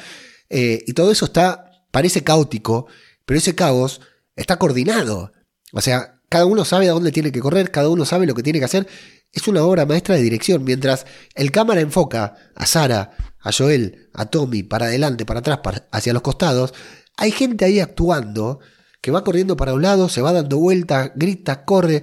[0.51, 2.87] Eh, y todo eso está, parece caótico,
[3.25, 4.01] pero ese caos
[4.35, 5.33] está coordinado.
[5.73, 8.43] O sea, cada uno sabe a dónde tiene que correr, cada uno sabe lo que
[8.43, 8.89] tiene que hacer.
[9.33, 10.65] Es una obra maestra de dirección.
[10.65, 15.61] Mientras el cámara enfoca a Sara, a Joel, a Tommy, para adelante, para atrás,
[15.93, 16.75] hacia los costados,
[17.17, 18.61] hay gente ahí actuando
[19.01, 22.03] que va corriendo para un lado, se va dando vuelta, grita, corre.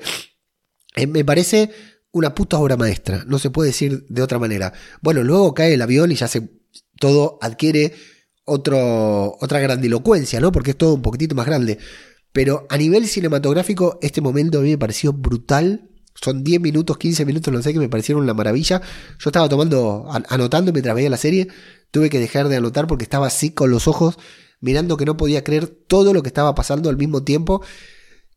[0.96, 1.72] Eh, me parece
[2.12, 4.74] una puta obra maestra, no se puede decir de otra manera.
[5.02, 6.50] Bueno, luego cae el avión y ya se
[7.00, 7.94] todo adquiere
[8.46, 10.52] otro, otra grandilocuencia, ¿no?
[10.52, 11.80] Porque es todo un poquitito más grande.
[12.32, 15.90] Pero a nivel cinematográfico, este momento a mí me pareció brutal.
[16.16, 18.82] Son 10 minutos, 15 minutos, no sé, que me parecieron una maravilla.
[19.20, 21.48] Yo estaba tomando, anotando mientras veía la serie.
[21.92, 24.18] Tuve que dejar de anotar porque estaba así con los ojos
[24.64, 27.62] mirando que no podía creer todo lo que estaba pasando al mismo tiempo.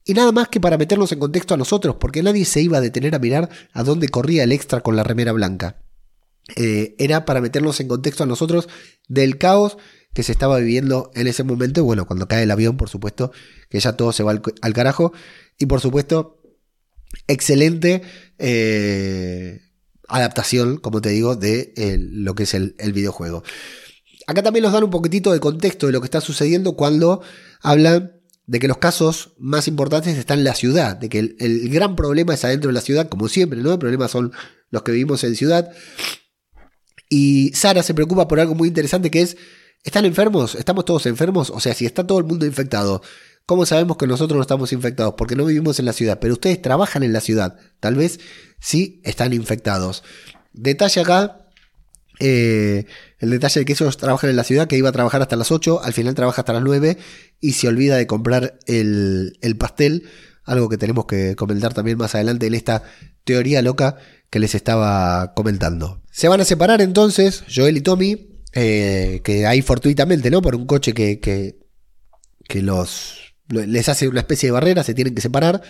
[0.05, 2.81] Y nada más que para meternos en contexto a nosotros, porque nadie se iba a
[2.81, 5.83] detener a mirar a dónde corría el extra con la remera blanca.
[6.57, 8.69] Eh, era para meternos en contexto a nosotros
[9.09, 9.79] del caos
[10.15, 11.85] que se estaba viviendo en ese momento.
[11.85, 13.31] bueno, cuando cae el avión, por supuesto,
[13.71, 15.13] que ya todo se va al, carajo.
[15.59, 16.41] Y por supuesto,
[17.29, 18.03] excelente
[18.39, 19.61] eh,
[20.09, 23.45] adaptación, como te digo, de lo que es el videojuego.
[24.27, 27.23] Acá también nos dan un poquitito de contexto de lo que está sucediendo cuando
[27.63, 28.13] hablan
[28.47, 32.35] de que los casos más importantes están en la ciudad, de que el, gran problema
[32.35, 33.73] es adentro de la ciudad, como siempre, ¿no?
[33.73, 34.33] El problema son
[34.71, 35.71] los que vivimos en ciudad.
[37.09, 39.37] Y Sara se preocupa por algo muy interesante que es,
[39.85, 40.55] ¿están enfermos?
[40.55, 41.51] ¿Estamos todos enfermos?
[41.51, 43.03] O sea, si está todo el mundo infectado,
[43.47, 45.15] ¿cómo sabemos que nosotros no estamos infectados?
[45.17, 48.21] Porque no vivimos en la ciudad, pero ustedes trabajan en la ciudad, tal vez
[48.61, 50.05] sí están infectados.
[50.53, 51.46] Detalle acá
[52.19, 52.87] eh,
[53.19, 55.51] el detalle de que ellos trabajan en la ciudad, que iba a trabajar hasta las
[55.51, 56.99] 8, al final trabaja hasta las 9
[57.41, 60.05] y se olvida de comprar el, pastel,
[60.45, 62.83] algo que tenemos que comentar también más adelante en esta
[63.25, 63.97] teoría loca
[64.31, 66.03] que les estaba comentando.
[66.11, 70.41] Se van a separar entonces Joel y Tommy, eh, que ahí fortuitamente, ¿no?
[70.41, 71.59] Por un coche que, que,
[72.49, 75.63] que los les hace una especie de barrera, se tienen que separar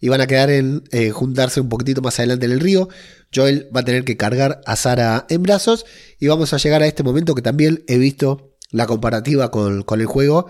[0.00, 2.88] y van a quedar en eh, juntarse un poquitito más adelante en el río.
[3.34, 5.84] Joel va a tener que cargar a Sara en brazos
[6.18, 10.06] y vamos a llegar a este momento que también he visto la comparativa con, el
[10.06, 10.46] juego,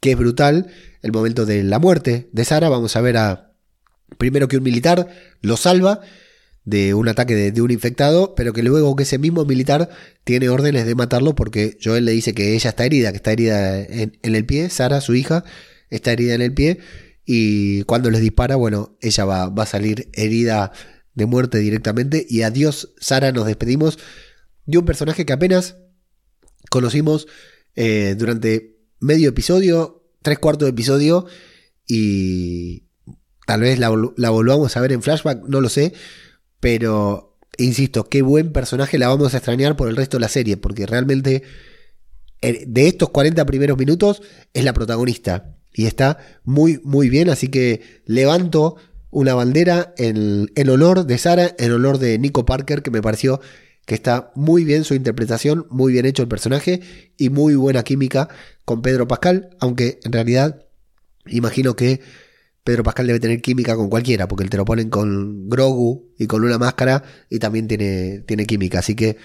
[0.00, 0.66] que es brutal,
[1.02, 2.68] el momento de la muerte de Sara.
[2.68, 3.52] Vamos a ver a,
[4.18, 5.08] primero que un militar
[5.42, 6.00] lo salva
[6.64, 9.88] de un ataque de, un infectado, pero que luego que ese mismo militar
[10.24, 13.80] tiene órdenes de matarlo porque Joel le dice que ella está herida, que está herida
[13.80, 15.44] en el pie, Sara, su hija,
[15.88, 16.78] está herida en el pie
[17.30, 20.72] y cuando les dispara, bueno, ella va, a salir herida
[21.12, 22.24] de muerte directamente.
[22.26, 23.98] Y adiós, Sara, nos despedimos
[24.64, 25.76] de un personaje que apenas
[26.70, 27.26] conocimos
[27.76, 31.26] eh, durante medio episodio, tres cuartos de episodio,
[31.86, 32.86] y
[33.46, 35.92] tal vez la, la, volvamos a ver en flashback, no lo sé,
[36.60, 40.56] pero insisto, qué buen personaje la vamos a extrañar por el resto de la serie,
[40.56, 41.42] porque realmente
[42.40, 44.22] eh, de estos 40 primeros minutos
[44.54, 47.30] es la protagonista y está muy, muy bien.
[47.30, 48.74] Así que levanto
[49.10, 53.40] una bandera en, honor de Sara, en honor de Nico Parker, que me pareció
[53.86, 56.80] que está muy bien su interpretación, muy bien hecho el personaje
[57.16, 58.28] y muy buena química
[58.64, 60.66] con Pedro Pascal, aunque en realidad
[61.26, 62.00] imagino que
[62.64, 66.42] Pedro Pascal debe tener química con cualquiera, porque te lo ponen con Grogu y con
[66.42, 69.16] una máscara y también tiene, tiene química, así que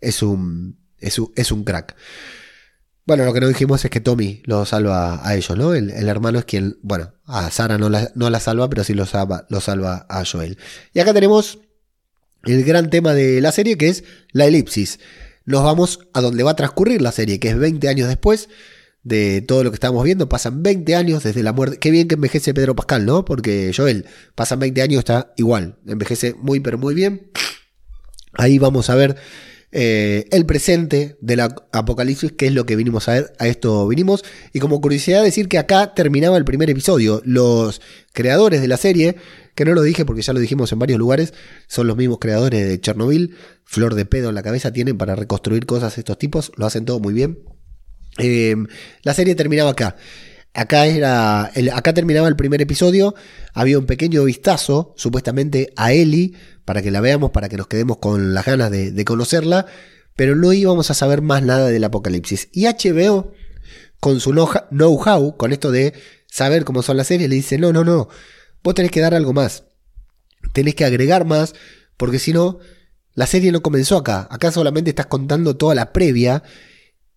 [0.00, 1.94] es un, es un, es un crack.
[3.06, 5.74] Bueno, lo que no dijimos es que Tommy lo salva a ellos, ¿no?
[5.74, 9.06] El, hermano es quien, bueno, a Sara no la, no la salva, pero sí lo
[9.06, 10.58] salva, lo salva a Joel.
[10.92, 11.58] Y acá tenemos
[12.44, 15.00] el gran tema de la serie, que es la elipsis.
[15.44, 18.48] Nos vamos a donde va a transcurrir la serie, que es 20 años después
[19.02, 20.28] de todo lo que estamos viendo.
[20.28, 21.78] Pasan 20 años desde la muerte.
[21.78, 23.24] Qué bien que envejece Pedro Pascal, ¿no?
[23.24, 25.78] Porque Joel, pasan 20 años, está igual.
[25.86, 27.30] Envejece muy, pero muy bien.
[28.34, 29.16] Ahí vamos a ver
[29.72, 34.24] eh, el presente del apocalipsis, que es lo que vinimos a ver, a esto vinimos.
[34.52, 37.22] Y como curiosidad decir que acá terminaba el primer episodio.
[37.24, 37.80] Los
[38.12, 39.16] creadores de la serie,
[39.54, 41.34] que no lo dije porque ya lo dijimos en varios lugares,
[41.68, 43.36] son los mismos creadores de Chernobyl.
[43.64, 46.98] Flor de pedo en la cabeza tienen para reconstruir cosas estos tipos, lo hacen todo
[46.98, 47.38] muy bien.
[48.18, 48.56] Eh,
[49.02, 49.96] la serie terminaba acá.
[50.52, 53.14] Acá, era, acá terminaba el primer episodio,
[53.54, 56.34] había un pequeño vistazo, supuestamente, a Ellie,
[56.64, 59.66] para que la veamos, para que nos quedemos con las ganas de, conocerla,
[60.16, 62.48] pero no íbamos a saber más nada del apocalipsis.
[62.52, 63.32] Y HBO,
[64.00, 65.94] con su know-how, con esto de
[66.26, 68.08] saber cómo son las series, le dice, no, no, no,
[68.64, 69.64] vos tenés que dar algo más,
[70.52, 71.54] tenés que agregar más,
[71.96, 72.58] porque si no,
[73.14, 76.42] la serie no comenzó acá, acá solamente estás contando toda la previa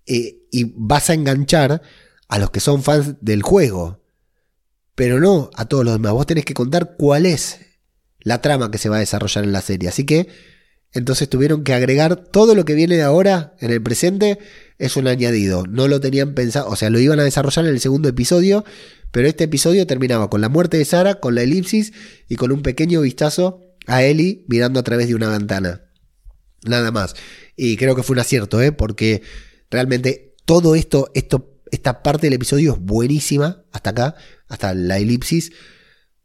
[0.05, 1.81] eh, y vas a enganchar
[2.33, 4.01] a los que son fans del juego,
[4.95, 6.13] pero no a todos los demás.
[6.13, 7.59] Vos tenés que contar cuál es
[8.21, 9.87] la trama que se va a desarrollar en la serie.
[9.87, 10.29] Así que
[10.93, 14.39] entonces tuvieron que agregar todo lo que viene de ahora en el presente
[14.79, 15.67] es un añadido.
[15.67, 18.65] No lo tenían pensado, o sea, lo iban a desarrollar en el segundo episodio,
[19.11, 21.93] pero este episodio terminaba con la muerte de Sara, con la elipsis
[22.27, 25.83] y con un pequeño vistazo a Ellie mirando a través de una ventana.
[26.63, 27.13] Nada más.
[27.55, 28.71] Y creo que fue un acierto, ¿eh?
[28.71, 29.21] porque
[29.69, 34.15] realmente todo esto, esto esta parte del episodio es buenísima, hasta acá,
[34.47, 35.51] hasta la elipsis,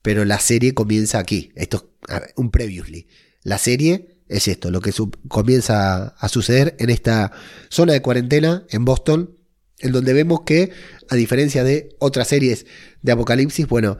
[0.02, 1.52] pero la serie comienza aquí.
[1.54, 3.06] Esto es un previously.
[3.44, 4.92] La serie es esto, lo que
[5.28, 7.32] comienza a suceder en esta
[7.70, 9.38] zona de cuarentena en Boston,
[9.78, 10.70] en donde vemos que,
[11.08, 12.66] a diferencia de otras series
[13.00, 13.96] de apocalipsis, bueno,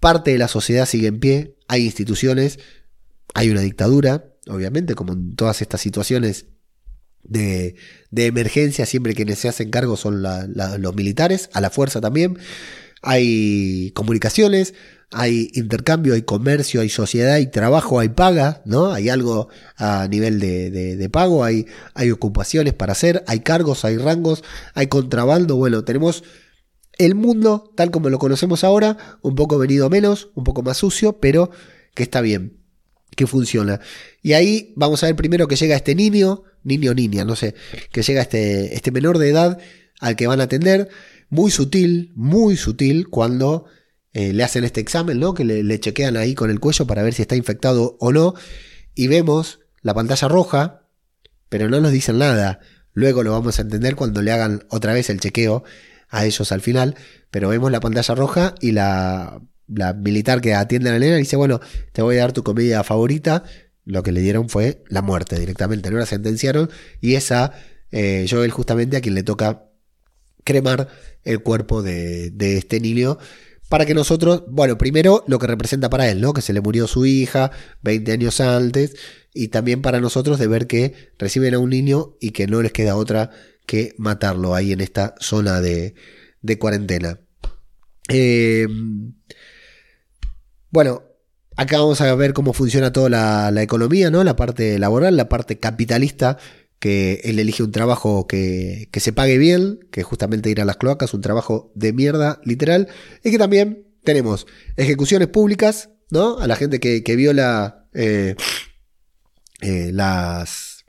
[0.00, 2.58] parte de la sociedad sigue en pie, hay instituciones,
[3.34, 6.46] hay una dictadura, obviamente, como en todas estas situaciones
[7.28, 7.76] de,
[8.14, 12.38] emergencia, siempre quienes se hacen cargo son los militares, a la fuerza también.
[13.02, 14.74] Hay comunicaciones,
[15.12, 18.92] hay intercambio, hay comercio, hay sociedad, hay trabajo, hay paga, ¿no?
[18.92, 24.42] Hay algo a nivel de, pago, hay, hay ocupaciones para hacer, hay cargos, hay rangos,
[24.74, 25.56] hay contrabando.
[25.56, 26.24] Bueno, tenemos
[26.98, 31.20] el mundo tal como lo conocemos ahora, un poco venido menos, un poco más sucio,
[31.20, 31.50] pero
[31.94, 32.55] que está bien,
[33.16, 33.80] que funciona.
[34.22, 37.54] Y ahí vamos a ver primero que llega este niño, niño o niña, no sé,
[37.90, 39.58] que llega este, este menor de edad
[39.98, 40.88] al que van a atender,
[41.28, 43.64] muy sutil, muy sutil cuando
[44.12, 45.34] eh, le hacen este examen, ¿no?
[45.34, 48.34] Que le, chequean ahí con el cuello para ver si está infectado o no,
[48.94, 50.88] y vemos la pantalla roja,
[51.48, 52.60] pero no nos dicen nada.
[52.92, 55.64] Luego lo vamos a entender cuando le hagan otra vez el chequeo
[56.08, 56.96] a ellos al final,
[57.30, 61.36] pero vemos la pantalla roja y la, la militar que atiende a la nena dice,
[61.36, 61.60] bueno,
[61.92, 63.44] te voy a dar tu comida favorita,
[63.84, 67.52] lo que le dieron fue la muerte directamente, no la sentenciaron y es a
[67.92, 69.70] eh, Joel justamente a quien le toca
[70.44, 70.88] cremar
[71.24, 73.18] el cuerpo de, este niño
[73.68, 76.32] para que nosotros, bueno, primero lo que representa para él, ¿no?
[76.32, 77.50] Que se le murió su hija
[77.82, 78.94] 20 años antes
[79.34, 82.72] y también para nosotros de ver que reciben a un niño y que no les
[82.72, 83.30] queda otra
[83.66, 85.94] que matarlo ahí en esta zona de,
[86.42, 87.18] de cuarentena.
[88.08, 88.68] Eh,
[90.76, 91.02] bueno,
[91.58, 93.08] Acá vamos a ver cómo funciona toda
[93.50, 94.22] la, economía, ¿no?
[94.24, 96.36] La parte laboral, la parte capitalista,
[96.78, 101.14] que él elige un trabajo que, se pague bien, que justamente ir a las cloacas,
[101.14, 102.88] un trabajo de mierda, literal,
[103.24, 106.38] y que también tenemos ejecuciones públicas, ¿no?
[106.40, 108.36] A la gente que, viola eh,
[109.62, 110.84] eh, las,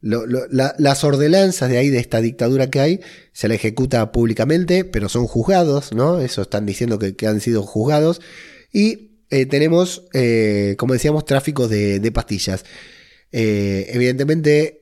[0.00, 3.00] las ordenanzas de ahí, de esta dictadura que hay,
[3.32, 6.18] se la ejecuta públicamente, pero son juzgados, ¿no?
[6.18, 8.20] Eso están diciendo que, que han sido juzgados.
[8.72, 12.64] Y eh, tenemos, eh, como decíamos, tráfico de, pastillas.
[13.30, 14.80] Eh, evidentemente,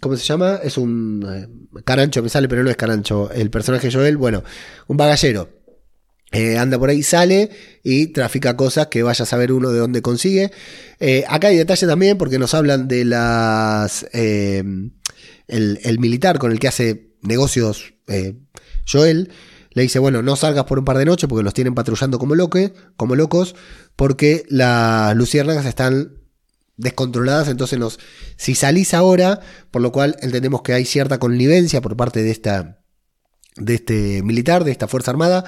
[0.00, 0.60] ¿cómo se llama?
[0.62, 3.30] Es un carancho, me sale, pero no es carancho.
[3.30, 4.44] El personaje Joel, bueno,
[4.86, 5.48] un bagallero.
[6.58, 7.50] anda por ahí, sale
[7.82, 10.50] y trafica cosas que vaya a saber uno de dónde consigue.
[11.26, 14.06] acá hay detalle también porque nos hablan de las.
[14.12, 14.92] El,
[15.82, 17.94] el, militar con el que hace negocios
[18.86, 19.30] Joel
[19.72, 22.34] le dice, bueno, no salgas por un par de noches porque los tienen patrullando como,
[22.96, 23.54] como locos,
[23.96, 26.14] porque las luciérnagas están
[26.76, 27.78] descontroladas, entonces
[28.36, 32.78] si salís ahora, por lo cual entendemos que hay cierta connivencia por parte de esta
[33.56, 35.44] de este militar, de esta fuerza armada,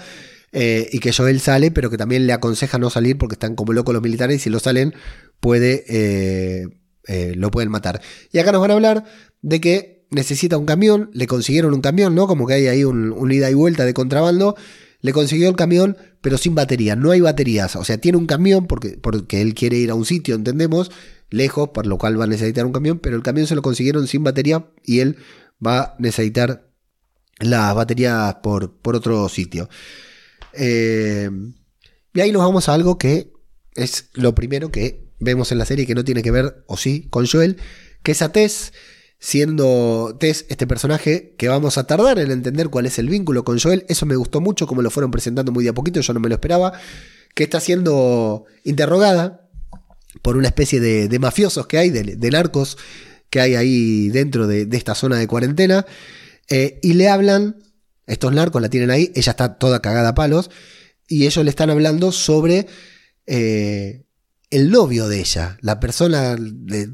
[0.53, 3.73] eh, y que Joel sale, pero que también le aconseja no salir porque están como
[3.73, 4.95] locos los militares y si lo salen
[5.41, 6.67] puede eh,
[7.09, 8.01] eh, lo pueden matar.
[8.33, 9.05] Y acá nos van a hablar
[9.41, 12.27] de que necesita un camión, le consiguieron un camión, ¿no?
[12.27, 14.57] Como que hay ahí un, ida y vuelta de contrabando.
[15.01, 16.95] Le consiguió el camión, pero sin batería.
[16.95, 17.75] No hay baterías.
[17.75, 20.93] O sea, tiene un camión porque, porque él quiere ir a un sitio, entendemos,
[21.31, 24.07] lejos, por lo cual va a necesitar un camión, pero el camión se lo consiguieron
[24.07, 25.17] sin batería y él
[25.65, 26.69] va a necesitar
[27.41, 29.69] las baterías por, por otro sitio.
[30.53, 31.31] Eh,
[32.15, 33.33] y ahí nos vamos a algo que
[33.75, 37.07] es lo primero que vemos en la serie que no tiene que ver, o sí,
[37.11, 37.57] con Joel,
[38.03, 38.73] que es a Tess,
[39.23, 43.57] siendo Tess este personaje que vamos a tardar en entender cuál es el vínculo con
[43.57, 43.87] Joel.
[43.89, 46.29] Eso me gustó mucho, como lo fueron presentando muy de a poquito, yo no me
[46.29, 46.73] lo esperaba.
[47.33, 49.49] Que está siendo interrogada
[50.23, 52.77] por una especie de, mafiosos que hay, de, narcos
[53.31, 55.87] que hay ahí dentro de, esta zona de cuarentena.
[56.51, 57.63] Eh, y le hablan,
[58.09, 60.51] estos narcos la tienen ahí, ella está toda cagada a palos,
[61.07, 62.67] y ellos le están hablando sobre
[63.27, 64.03] eh,
[64.51, 66.91] el novio de ella, la persona de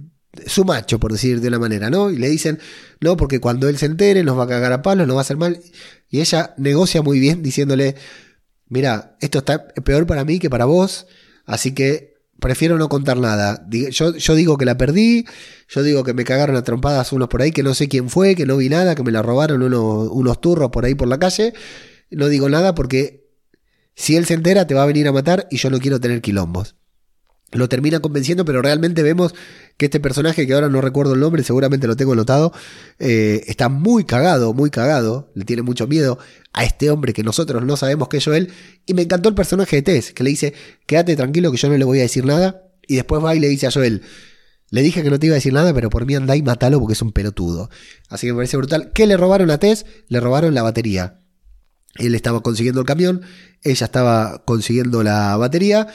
[0.47, 2.11] su macho, por decir de una manera, ¿no?
[2.11, 2.59] Y le dicen,
[3.01, 5.23] no, porque cuando él se entere nos va a cagar a palos, nos va a
[5.23, 5.61] hacer mal.
[6.09, 7.97] Y ella negocia muy bien diciéndole,
[8.69, 11.07] mira, esto está peor para mí que para vos,
[11.47, 13.67] así que prefiero no contar nada.
[13.69, 15.27] Yo, yo, digo que la perdí,
[15.69, 18.35] yo digo que me cagaron a trompadas unos por ahí, que no sé quién fue,
[18.35, 21.19] que no vi nada, que me la robaron unos, unos turros por ahí por la
[21.19, 21.53] calle.
[22.11, 23.29] No digo nada porque
[23.95, 26.21] si él se entera te va a venir a matar y yo no quiero tener
[26.21, 26.78] quilombos.
[27.53, 29.35] Lo termina convenciendo, pero realmente vemos
[29.79, 32.53] que este personaje, que ahora no recuerdo el nombre, seguramente lo tengo anotado,
[32.99, 36.19] eh, está muy cagado, muy cagado, le tiene mucho miedo
[36.53, 38.53] a este hombre que nosotros no sabemos que es Joel.
[38.85, 40.53] Y me encantó el personaje de Tess, que le dice,
[40.85, 42.65] quédate tranquilo que yo no le voy a decir nada.
[42.87, 44.03] Y después va y le dice a Joel,
[44.71, 46.79] le dije que no te iba a decir nada, pero por mí andá y matalo
[46.81, 47.71] porque es un pelotudo.
[48.11, 48.93] Así que me parece brutal.
[48.93, 49.87] ¿Qué le robaron a Tess?
[50.09, 51.21] Le robaron la batería.
[51.95, 53.23] Él estaba consiguiendo el camión,
[53.63, 55.89] ella estaba consiguiendo la batería.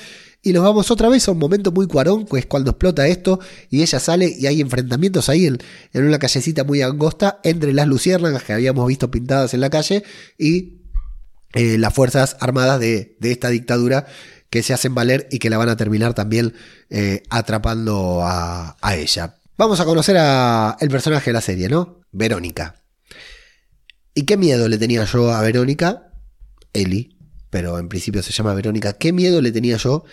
[0.45, 3.39] Y nos vamos otra vez a un momento muy cuarón, que es cuando explota esto
[3.69, 5.57] y ella sale y hay enfrentamientos ahí en,
[5.93, 10.03] una callecita muy angosta entre las luciérnagas que habíamos visto pintadas en la calle
[10.37, 10.81] y
[11.53, 14.05] eh, las fuerzas armadas de, esta dictadura
[14.49, 16.53] que se hacen valer y que la van a terminar también
[16.89, 19.37] eh, atrapando a, ella.
[19.57, 22.01] Vamos a conocer a el personaje de la serie, ¿no?
[22.11, 22.83] Verónica.
[24.13, 26.11] ¿Y qué miedo le tenía yo a Verónica?
[26.73, 27.12] Eli,
[27.53, 28.93] pero en principio se llama Verónica.
[28.93, 30.05] ¿Qué miedo le tenía yo?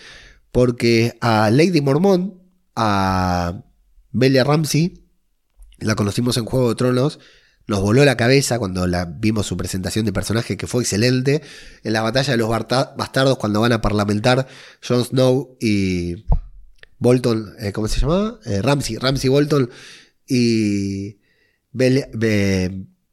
[0.51, 2.35] Porque a Lady Mormont,
[2.75, 3.63] a
[4.11, 5.07] Bella Ramsey,
[5.79, 7.19] la conocimos en Juego de Tronos,
[7.65, 11.41] nos voló la cabeza cuando la vimos su presentación de personaje que fue excelente.
[11.83, 14.47] En la batalla de los bastardos, cuando van a parlamentar
[14.87, 16.23] Jon Snow y
[16.99, 18.39] Bolton, eh, ¿cómo se llamaba?
[18.45, 19.67] Eh, Ramsey, Ramsey Bolton
[20.27, 21.17] y
[21.71, 22.07] Bella,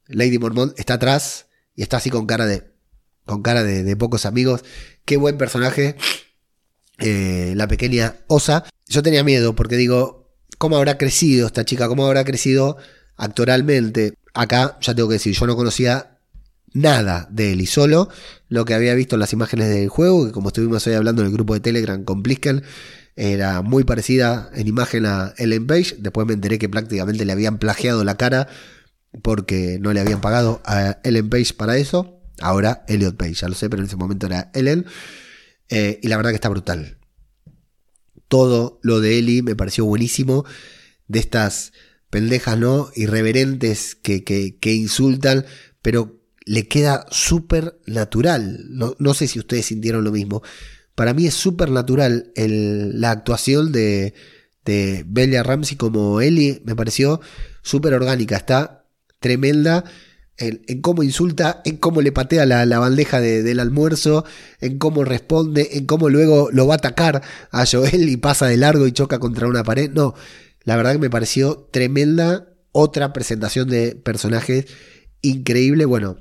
[0.06, 2.76] Lady Mormont está atrás y está así con cara de.
[3.28, 4.64] Con cara de, pocos amigos.
[5.04, 5.96] Qué buen personaje.
[6.98, 8.64] Eh, la pequeña Osa.
[8.88, 11.86] Yo tenía miedo porque digo, ¿cómo habrá crecido esta chica?
[11.86, 12.76] ¿Cómo habrá crecido
[13.16, 14.14] actoralmente?
[14.34, 16.18] Acá ya tengo que decir, yo no conocía
[16.72, 18.08] nada de él y solo
[18.48, 21.28] lo que había visto en las imágenes del juego, que como estuvimos hoy hablando en
[21.28, 22.62] el grupo de Telegram con Plisken,
[23.14, 25.96] era muy parecida en imagen a Ellen Page.
[25.98, 28.48] Después me enteré que prácticamente le habían plagiado la cara
[29.22, 32.17] porque no le habían pagado a Ellen Page para eso.
[32.40, 34.86] Ahora Elliot Page, ya lo sé, pero en ese momento era Ellen.
[35.68, 36.98] Eh, y la verdad que está brutal.
[38.28, 40.44] Todo lo de Ellie me pareció buenísimo.
[41.06, 41.72] De estas
[42.10, 42.90] pendejas, ¿no?
[42.94, 45.46] Irreverentes que, que, insultan,
[45.82, 48.64] pero le queda súper natural.
[48.68, 50.42] No, no, sé si ustedes sintieron lo mismo.
[50.94, 54.14] Para mí es súper natural la actuación de,
[54.64, 56.62] de Bella Ramsey como Ellie.
[56.64, 57.20] Me pareció
[57.62, 58.36] súper orgánica.
[58.36, 58.86] Está
[59.20, 59.84] tremenda
[60.38, 64.24] en, cómo insulta, en cómo le patea la, bandeja del almuerzo,
[64.60, 68.56] en cómo responde, en cómo luego lo va a atacar a Joel y pasa de
[68.56, 69.90] largo y choca contra una pared.
[69.90, 70.14] No,
[70.64, 74.66] la verdad que me pareció tremenda otra presentación de personajes
[75.22, 75.84] increíble.
[75.84, 76.18] Bueno,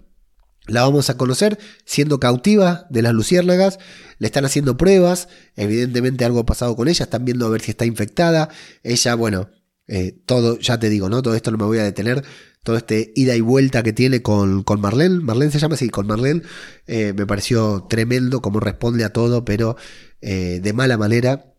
[0.66, 3.80] la vamos a conocer siendo cautiva de las luciérnagas.
[4.18, 5.30] Le están haciendo pruebas.
[5.56, 7.04] Evidentemente algo ha pasado con ella.
[7.04, 8.50] Están viendo a ver si está infectada.
[8.84, 9.50] Ella, bueno,
[9.88, 11.22] eh, todo, ya te digo, ¿no?
[11.22, 12.24] Todo esto no me voy a detener
[12.64, 15.22] todo este ida y vuelta que tiene con, con Marlene.
[15.22, 16.42] Marlene se llama así, con Marlene.
[16.86, 19.78] Eh, me pareció tremendo cómo responde a todo, pero
[20.22, 21.54] eh, de mala manera.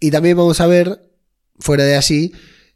[0.00, 1.10] Y también vamos a ver,
[1.58, 2.32] fuera de allí,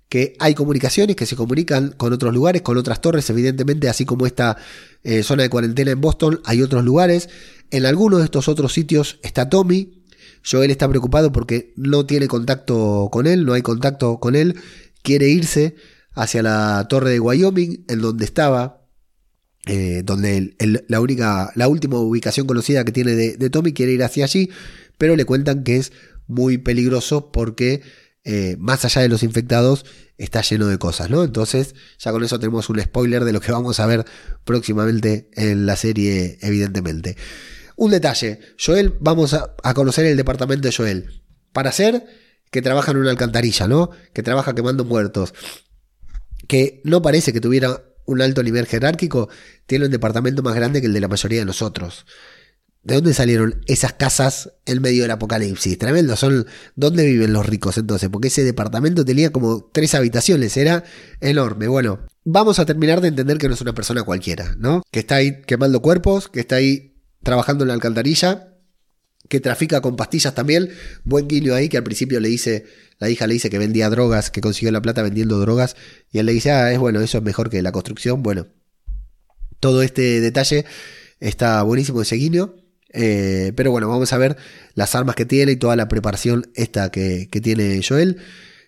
[0.08, 4.26] que hay comunicaciones que se comunican con otros lugares, con otras torres, evidentemente, así como
[4.26, 4.56] esta
[5.22, 7.28] zona de cuarentena en Boston, hay otros lugares.
[7.70, 10.01] En algunos de estos otros sitios está Tommy.
[10.44, 14.56] Joel está preocupado porque no tiene contacto con él, no hay contacto con él
[15.02, 15.74] quiere irse
[16.14, 18.86] hacia la torre de Wyoming, en donde estaba,
[19.66, 20.56] eh, donde
[20.88, 24.50] la única, la última ubicación conocida que tiene de, Tommy, quiere ir hacia allí,
[24.98, 25.92] pero le cuentan que es
[26.26, 27.82] muy peligroso porque
[28.24, 29.84] eh, más allá de los infectados
[30.16, 31.24] está lleno de cosas, ¿no?
[31.24, 34.04] Entonces ya con eso tenemos un spoiler de lo que vamos a ver
[34.44, 37.16] próximamente en la serie, evidentemente.
[37.76, 41.22] Un detalle, Joel, vamos a, conocer el departamento de Joel.
[41.52, 42.06] Para hacer
[42.50, 43.90] que trabaja en una alcantarilla, ¿no?
[44.12, 45.34] Que trabaja quemando muertos.
[46.48, 49.28] Que no parece que tuviera un alto nivel jerárquico,
[49.66, 52.04] tiene un departamento más grande que el de la mayoría de nosotros.
[52.82, 55.78] ¿De dónde salieron esas casas en medio del apocalipsis?
[55.78, 58.08] Tremendo, son ¿dónde viven los ricos entonces?
[58.08, 60.82] Porque ese departamento tenía como tres habitaciones, era
[61.20, 61.68] enorme.
[61.68, 64.82] Bueno, vamos a terminar de entender que no es una persona cualquiera, ¿no?
[64.90, 66.91] Que está ahí quemando cuerpos, que está ahí
[67.22, 68.48] trabajando en la alcantarilla,
[69.28, 70.70] que trafica con pastillas también.
[71.04, 72.66] Buen guiño ahí que al principio le dice,
[72.98, 75.76] la hija le dice que vendía drogas, que consiguió la plata vendiendo drogas,
[76.10, 78.22] y él le dice, ah, es bueno, eso es mejor que la construcción.
[78.22, 78.48] Bueno,
[79.60, 80.64] todo este detalle
[81.20, 82.56] está buenísimo ese guiño.
[82.94, 84.36] Eh, pero bueno, vamos a ver
[84.74, 88.18] las armas que tiene y toda la preparación esta que, tiene Joel.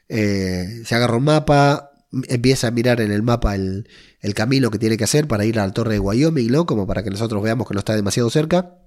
[0.09, 1.91] Eh, se agarra un mapa,
[2.29, 3.87] empieza a mirar en el mapa el,
[4.35, 6.67] camino que tiene que hacer para ir a la torre de Wyoming, ¿no?
[6.67, 8.79] Como para que nosotros veamos que no está demasiado cerca.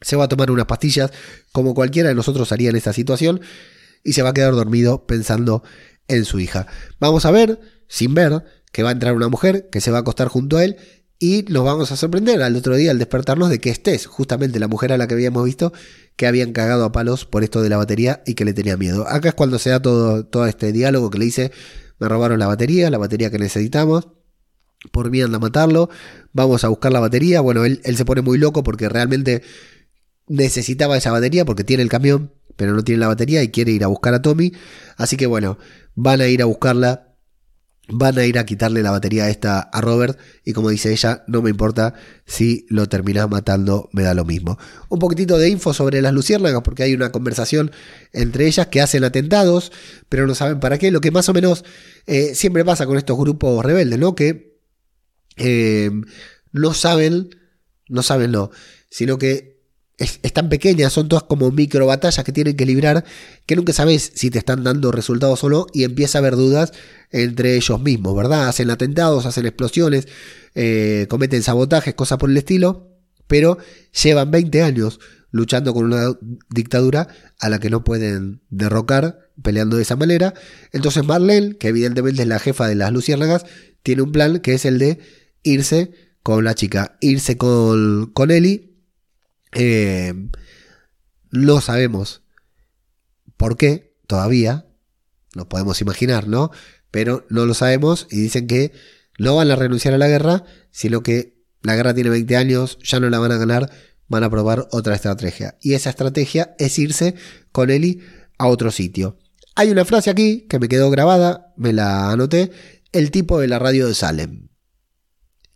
[0.00, 1.10] Se va a tomar unas pastillas,
[1.52, 3.40] como cualquiera de nosotros haría en esta situación,
[4.04, 5.62] y se va a quedar dormido pensando
[6.06, 6.66] en su hija.
[7.00, 10.00] Vamos a ver, sin ver, que va a entrar una mujer que se va a
[10.00, 10.76] acostar junto a él
[11.18, 14.68] y nos vamos a sorprender al otro día al despertarnos de que estés justamente la
[14.68, 15.72] mujer a la que habíamos visto
[16.14, 19.06] que habían cagado a palos por esto de la batería y que le tenía miedo.
[19.08, 21.52] Acá es cuando se da todo, todo este diálogo que le dice,
[21.98, 24.08] me robaron la batería, la batería que necesitamos,
[24.92, 25.90] por mí anda a matarlo,
[26.32, 27.40] vamos a buscar la batería.
[27.40, 29.42] Bueno, él, él se pone muy loco porque realmente
[30.28, 33.84] necesitaba esa batería porque tiene el camión, pero no tiene la batería y quiere ir
[33.84, 34.52] a buscar a Tommy.
[34.96, 35.58] Así que bueno,
[35.94, 37.07] van a ir a buscarla
[37.88, 41.40] van a ir a quitarle la batería esta a Robert y como dice ella, no
[41.40, 41.94] me importa
[42.26, 44.58] si lo terminas matando, me da lo mismo.
[44.88, 47.70] Un poquitito de info sobre las luciérnagas porque hay una conversación
[48.12, 49.72] entre ellas que hacen atentados,
[50.08, 51.64] pero no saben para qué, lo que más o menos
[52.06, 54.14] eh, siempre pasa con estos grupos rebeldes, ¿no?
[54.14, 54.58] Que
[55.36, 55.90] eh,
[56.52, 57.30] no saben,
[57.88, 58.50] no saben no,
[58.90, 59.57] sino que
[59.98, 63.04] están pequeñas, son todas como micro batallas que tienen que librar,
[63.46, 66.72] que nunca sabes si te están dando resultados o no, y empieza a haber dudas
[67.10, 68.48] entre ellos mismos, ¿verdad?
[68.48, 70.06] Hacen atentados, hacen explosiones,
[70.54, 72.88] eh, cometen sabotajes, cosas por el estilo,
[73.26, 73.58] pero
[74.02, 76.16] llevan 20 años luchando con una
[76.48, 80.32] dictadura a la que no pueden derrocar, peleando de esa manera.
[80.72, 83.44] Entonces Marlene, que evidentemente es la jefa de las luciérnagas,
[83.82, 85.00] tiene un plan que es el de
[85.42, 85.90] irse
[86.22, 88.67] con la chica, irse con, con Ellie
[89.52, 90.14] eh,
[91.30, 92.22] no sabemos
[93.36, 94.66] por qué todavía,
[95.34, 96.50] lo podemos imaginar, ¿no?
[96.90, 98.72] Pero no lo sabemos y dicen que
[99.18, 103.00] no van a renunciar a la guerra, sino que la guerra tiene 20 años, ya
[103.00, 103.70] no la van a ganar,
[104.08, 105.56] van a probar otra estrategia.
[105.60, 107.14] Y esa estrategia es irse
[107.52, 108.00] con Eli
[108.38, 109.18] a otro sitio.
[109.54, 112.50] Hay una frase aquí que me quedó grabada, me la anoté,
[112.92, 114.48] el tipo de la radio de Salem.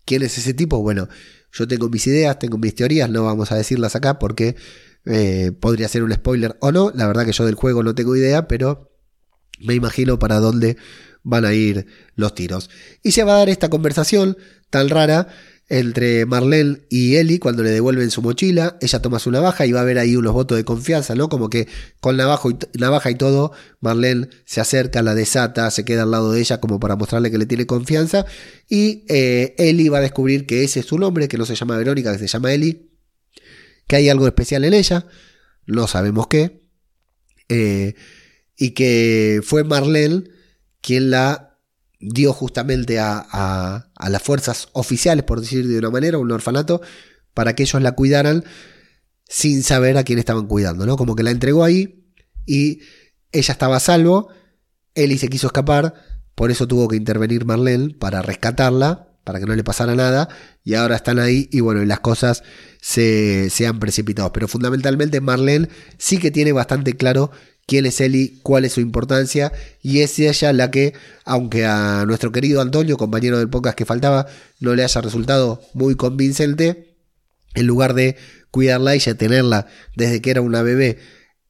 [0.04, 0.82] ¿Quién es ese tipo?
[0.82, 1.08] Bueno,
[1.52, 4.56] yo tengo mis ideas, tengo mis teorías, no vamos a decirlas acá porque
[5.04, 6.90] eh, podría ser un spoiler o no.
[6.94, 8.90] La verdad que yo del juego no tengo idea, pero
[9.60, 10.76] me imagino para dónde
[11.22, 12.70] van a ir los tiros.
[13.02, 14.36] Y se va a dar esta conversación
[14.70, 15.28] tan rara
[15.72, 18.76] entre Marlene y Ellie cuando le devuelven su mochila.
[18.82, 21.30] Ella toma su navaja y va a haber ahí unos votos de confianza, ¿no?
[21.30, 21.66] Como que
[21.98, 26.30] con navaja y, navaja y todo, Marlene se acerca, la desata, se queda al lado
[26.30, 28.26] de ella como para mostrarle que le tiene confianza.
[28.68, 31.78] Y eh, Ellie va a descubrir que ese es su nombre, que no se llama
[31.78, 32.90] Verónica, que se llama Ellie.
[33.86, 35.06] Que hay algo especial en ella,
[35.64, 36.60] no sabemos qué.
[37.48, 37.94] Eh,
[38.58, 40.24] y que fue Marlene
[40.82, 41.51] quien la
[42.02, 46.82] dio justamente a, las fuerzas oficiales, por decir de una manera, un orfanato,
[47.32, 48.44] para que ellos la cuidaran
[49.28, 50.96] sin saber a quién estaban cuidando, ¿no?
[50.96, 52.04] Como que la entregó ahí
[52.44, 52.80] y
[53.30, 54.28] ella estaba a salvo,
[54.94, 55.94] Eli se quiso escapar,
[56.34, 60.28] por eso tuvo que intervenir Marlene para rescatarla, para que no le pasara nada,
[60.64, 62.42] y ahora están ahí y bueno, las cosas
[62.80, 64.32] se, se han precipitado.
[64.32, 67.30] Pero fundamentalmente Marlene sí que tiene bastante claro
[67.66, 69.52] quién es Eli, cuál es su importancia,
[69.82, 70.94] y es ella la que,
[71.24, 74.26] aunque a nuestro querido Antonio, compañero del podcast que faltaba,
[74.60, 76.96] no le haya resultado muy convincente,
[77.54, 78.16] en lugar de
[78.50, 80.98] cuidarla y ya tenerla desde que era una bebé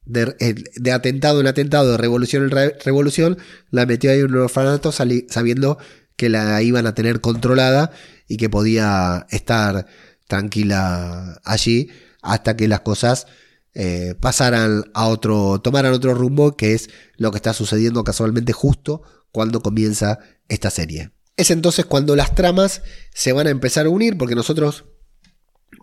[0.05, 3.37] de, eh, atentado en atentado, de revolución en revolución,
[3.71, 5.77] la metió ahí en un orfanato sabiendo
[6.15, 7.91] que la iban a tener controlada
[8.27, 9.87] y que podía estar
[10.27, 11.89] tranquila allí
[12.21, 13.27] hasta que las cosas
[13.75, 19.01] eh, pasaran a otro, tomaran otro rumbo, que es lo que está sucediendo casualmente justo
[19.31, 21.11] cuando comienza esta serie.
[21.35, 24.85] Es entonces cuando las tramas se van a empezar a unir, porque nosotros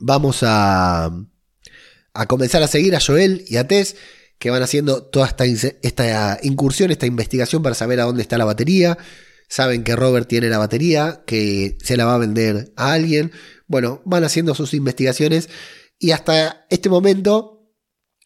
[0.00, 1.10] vamos a,
[2.14, 3.96] a comenzar a seguir a Joel y a Tess,
[4.38, 8.46] que van haciendo toda esta, esta incursión, esta investigación para saber a dónde está la
[8.46, 8.96] batería.
[9.48, 13.32] Saben que Robert tiene la batería, que se la va a vender a alguien.
[13.66, 15.50] Bueno, van haciendo sus investigaciones
[15.98, 17.59] y hasta este momento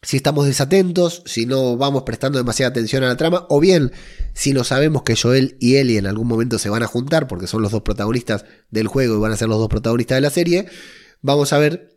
[0.05, 3.93] si estamos desatentos, si no vamos prestando demasiada atención a la trama, o bien
[4.35, 7.47] si no sabemos que Joel y Ellie en algún momento se van a juntar porque
[7.47, 10.31] son los dos protagonistas del juego y van a ser los dos protagonistas de la
[10.31, 10.67] serie,
[11.23, 11.95] vamos a ver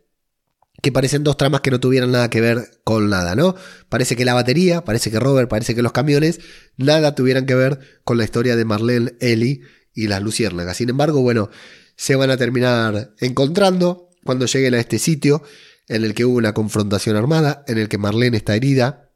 [0.80, 3.56] que parecen dos tramas que no tuvieran nada que ver con nada, ¿no?
[3.88, 6.40] Parece que la batería, parece que Robert, parece que los camiones,
[6.76, 10.76] nada tuvieran que ver con la historia de Marlene, Ellie y las luciérnagas.
[10.76, 11.50] Sin embargo, bueno,
[11.96, 15.42] se van a terminar encontrando cuando lleguen a este sitio
[15.88, 19.12] en el que hubo una confrontación armada, en el que Marlene está herida,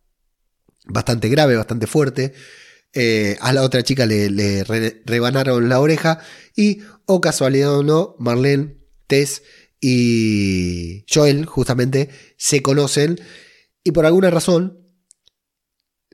[0.86, 2.32] bastante grave, bastante fuerte.
[2.94, 4.64] Eh, a la otra chica le,
[5.04, 6.20] rebanaron la oreja
[6.54, 9.42] y, o casualidad o no, Marlene, Tess
[9.80, 13.18] y Joel justamente se conocen
[13.84, 14.86] y por alguna razón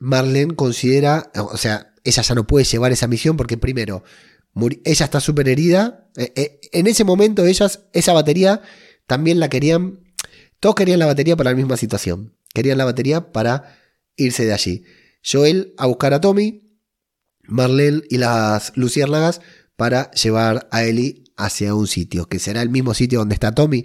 [0.01, 4.05] Marlene considera, o sea, ella ya no puede llevar esa misión porque primero,
[4.85, 6.11] ella está súper herida.
[6.17, 8.63] Eh, eh, en ese momento ellas, esa batería
[9.07, 10.01] también la querían,
[10.61, 12.35] todos querían la batería para la misma situación.
[12.55, 13.79] Querían la batería para
[14.17, 14.85] irse de allí.
[15.25, 16.81] Joel a buscar a Tommy,
[17.43, 19.41] Marlene y las luciérnagas
[19.77, 23.85] para llevar a Ellie hacia un sitio, que será el mismo sitio donde está Tommy,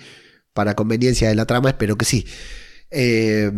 [0.53, 2.25] para conveniencia de la trama, espero que sí.
[2.89, 3.51] Eh,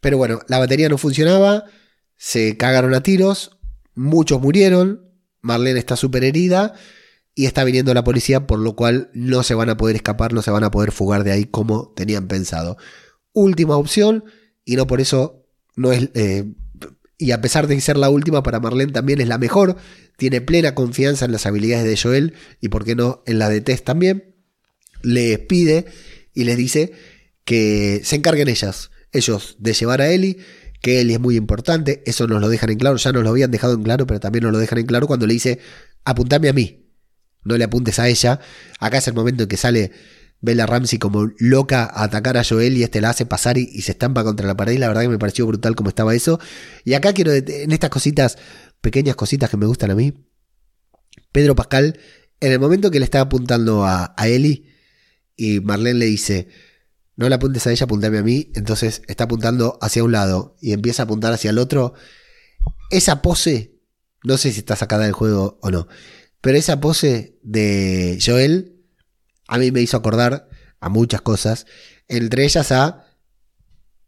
[0.00, 1.64] pero bueno, la batería no funcionaba,
[2.16, 3.58] se cagaron a tiros,
[3.94, 5.10] muchos murieron,
[5.40, 6.74] Marlene está súper herida
[7.34, 10.42] y está viniendo la policía, por lo cual no se van a poder escapar, no
[10.42, 12.76] se van a poder fugar de ahí como tenían pensado.
[13.32, 14.24] Última opción,
[14.64, 16.10] y no por eso no es...
[16.14, 16.52] Eh,
[17.16, 19.76] y a pesar de ser la última, para Marlene también es la mejor.
[20.16, 23.60] Tiene plena confianza en las habilidades de Joel y, por qué no, en la de
[23.60, 24.34] Tess también.
[25.02, 25.86] Les pide
[26.34, 26.92] y les dice
[27.44, 30.38] que se encarguen ellas, ellos, de llevar a Ellie,
[30.82, 32.02] que Ellie es muy importante.
[32.04, 34.44] Eso nos lo dejan en claro, ya nos lo habían dejado en claro, pero también
[34.44, 35.60] nos lo dejan en claro cuando le dice:
[36.04, 36.83] apuntame a mí,
[37.44, 38.40] no le apuntes a ella.
[38.78, 39.92] Acá es el momento en que sale
[40.40, 43.92] Bella Ramsey como loca a atacar a Joel y este la hace pasar y, se
[43.92, 44.72] estampa contra la pared.
[44.72, 46.38] Y la verdad que me pareció brutal como estaba eso.
[46.84, 48.36] Y acá quiero, en estas cositas,
[48.80, 50.12] pequeñas cositas que me gustan a mí,
[51.32, 51.98] Pedro Pascal,
[52.40, 54.68] en el momento que le está apuntando a, a Eli
[55.36, 56.48] y Marlene le dice,
[57.16, 60.72] no la apuntes a ella, apuntame a mí, entonces está apuntando hacia un lado y
[60.72, 61.94] empieza a apuntar hacia el otro.
[62.90, 63.80] Esa pose,
[64.22, 65.88] no sé si está sacada del juego o no,
[66.44, 68.84] pero esa pose de Joel
[69.48, 71.64] a mí me hizo acordar a muchas cosas,
[72.06, 73.06] entre ellas a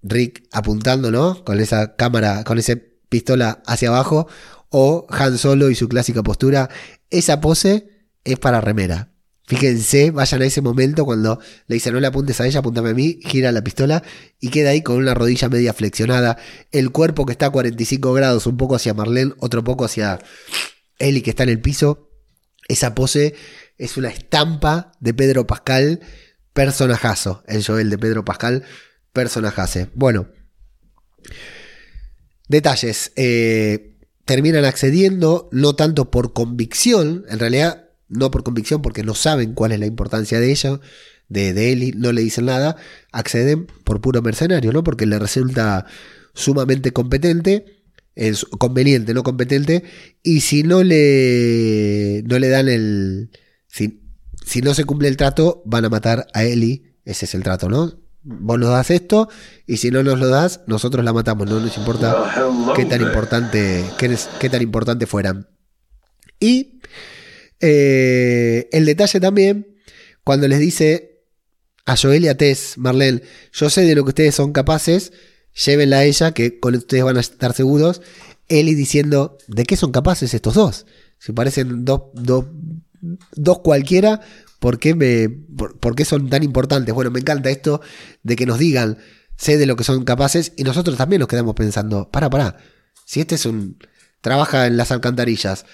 [0.02, 1.46] Rick apuntando, ¿no?
[1.46, 2.74] Con esa cámara, con esa
[3.08, 4.28] pistola hacia abajo,
[4.68, 6.68] o Han Solo y su clásica postura.
[7.08, 9.14] Esa pose es para remera.
[9.46, 12.94] Fíjense, vayan a ese momento cuando le dice no le apuntes a ella, apúntame a
[12.94, 14.02] mí, gira la pistola
[14.40, 16.36] y queda ahí con una rodilla media flexionada,
[16.70, 20.18] el cuerpo que está a 45 grados, un poco hacia Marlene, otro poco hacia
[20.98, 22.05] Ellie que está en el piso.
[22.68, 23.34] Esa pose
[23.78, 26.00] es una estampa de Pedro Pascal,
[26.52, 27.44] personajazo.
[27.46, 28.64] El Joel de Pedro Pascal,
[29.12, 29.88] personajazo.
[29.94, 30.28] Bueno,
[32.48, 33.12] detalles.
[33.16, 39.54] Eh, terminan accediendo, no tanto por convicción, en realidad no por convicción porque no saben
[39.54, 40.80] cuál es la importancia de ella,
[41.28, 42.76] de, de él, no le dicen nada,
[43.12, 44.84] acceden por puro mercenario, ¿no?
[44.84, 45.86] Porque le resulta
[46.34, 47.75] sumamente competente,
[48.16, 49.84] es conveniente, no competente,
[50.22, 53.30] y si no le, no le dan el,
[53.68, 56.94] si, no se cumple el trato, van a matar a Eli.
[57.04, 58.00] Ese es el trato, ¿no?
[58.22, 59.28] Vos nos das esto
[59.66, 61.48] y si no nos lo das, nosotros la matamos.
[61.48, 65.48] No nos importa qué tan importante, qué, tan importante fueran.
[66.40, 66.80] Y
[67.60, 69.76] eh, el detalle también,
[70.24, 71.22] cuando les dice
[71.84, 75.12] a Joel y a Tess, Marlene, yo sé de lo que ustedes son capaces,
[75.64, 78.02] llévenla a ella, que con ustedes van a estar seguros.
[78.48, 80.86] Eli diciendo, ¿de qué son capaces estos dos?
[81.18, 82.44] Si parecen dos, dos
[83.32, 84.20] dos cualquiera,
[84.58, 86.94] ¿por qué, me, por, qué son tan importantes?
[86.94, 87.80] Bueno, me encanta esto
[88.22, 88.98] de que nos digan,
[89.36, 92.56] sé de lo que son capaces, y nosotros también nos quedamos pensando, para, para,
[93.04, 93.78] si este es un...
[94.20, 95.66] trabaja en las alcantarillas,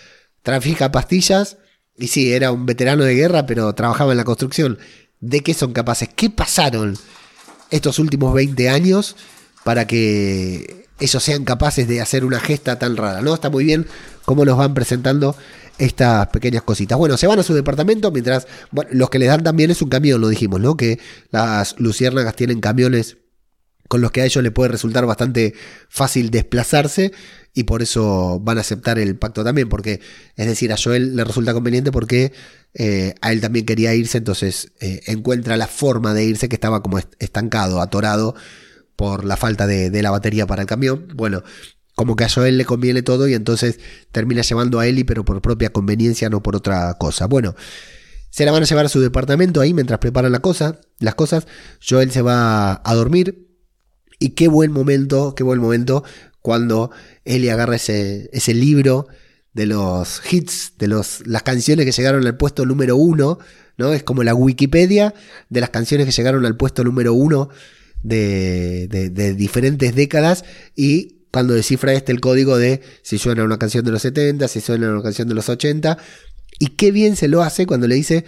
[0.43, 1.59] trafica pastillas,
[1.97, 4.79] y sí, era un veterano de guerra, pero trabajaba en la construcción.
[5.21, 6.09] ¿De qué son capaces?
[6.15, 6.97] ¿Qué pasaron
[7.71, 9.15] estos últimos 20 años
[9.65, 13.21] para que ellos sean capaces de hacer una gesta tan rara?
[13.23, 13.35] ¿No?
[13.35, 13.87] Está muy bien
[14.25, 15.37] cómo nos van presentando
[15.79, 16.99] estas pequeñas cositas.
[16.99, 19.89] Bueno, se van a su departamento mientras bueno, los que les dan también es un
[19.89, 20.77] camión, lo dijimos, ¿no?
[20.77, 20.99] Que
[21.31, 23.17] las luciérnagas tienen camiones
[23.89, 25.55] con los que a ellos les puede resultar bastante
[25.89, 27.13] fácil desplazarse
[27.53, 30.01] y por eso van a aceptar el pacto también, porque
[30.37, 32.33] es decir, a Joel le resulta conveniente porque
[32.73, 36.83] eh, a él también quería irse, entonces eh, encuentra la forma de irse que estaba
[36.83, 38.35] como estancado, atorado
[38.97, 41.09] por la falta de, de la batería para el camión.
[41.15, 41.43] Bueno,
[41.95, 43.79] como que a Joel le conviene todo y entonces
[44.13, 47.27] termina llevando a Ellie, pero por propia conveniencia, no por otra cosa.
[47.27, 47.55] Bueno,
[48.31, 51.47] se la van a llevar a su departamento ahí mientras preparan la cosa, las cosas.
[51.87, 53.49] Joel se va a dormir.
[54.19, 56.05] Y qué buen momento, qué buen momento
[56.41, 56.91] cuando
[57.25, 59.09] Ellie agarra ese, ese libro
[59.53, 63.39] de los hits, de los, las canciones que llegaron al puesto número uno
[63.77, 63.93] ¿no?
[63.93, 65.15] Es como la Wikipedia
[65.49, 67.49] de las canciones que llegaron al puesto número uno
[68.03, 70.45] de, de diferentes décadas
[70.75, 74.61] y cuando descifra este el código de si suena una canción de los 70, si
[74.61, 75.99] suena una canción de los 80.
[76.59, 78.25] Y qué bien se lo hace cuando le dice,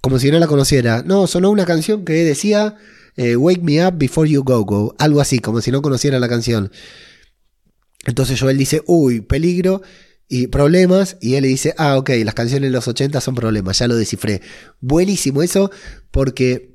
[0.00, 2.76] como si no la conociera, no, sonó una canción que decía
[3.16, 6.28] eh, Wake Me Up Before You Go Go, algo así, como si no conociera la
[6.28, 6.70] canción.
[8.06, 9.82] Entonces Joel dice, uy, peligro
[10.28, 13.78] y problemas, y él le dice, ah, ok, las canciones de los 80 son problemas,
[13.78, 14.40] ya lo descifré.
[14.80, 15.70] Buenísimo eso,
[16.12, 16.69] porque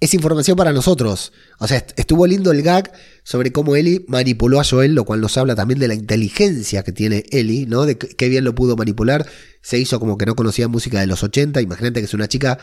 [0.00, 1.32] es información para nosotros.
[1.58, 2.90] O sea, estuvo lindo el gag
[3.22, 6.92] sobre cómo Eli manipuló a Joel, lo cual nos habla también de la inteligencia que
[6.92, 7.84] tiene Eli, ¿no?
[7.84, 9.26] De qué bien lo pudo manipular.
[9.60, 11.60] Se hizo como que no conocía música de los 80.
[11.60, 12.58] Imagínate que es una chica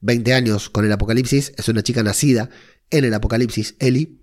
[0.00, 2.50] 20 años con el apocalipsis, es una chica nacida
[2.90, 4.18] en el apocalipsis, Eli.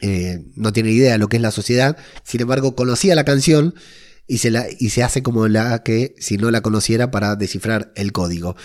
[0.00, 1.96] Eh, no tiene idea de lo que es la sociedad.
[2.22, 3.74] Sin embargo, conocía la canción
[4.28, 7.92] y se, la, y se hace como la que si no la conociera para descifrar
[7.96, 8.56] el código.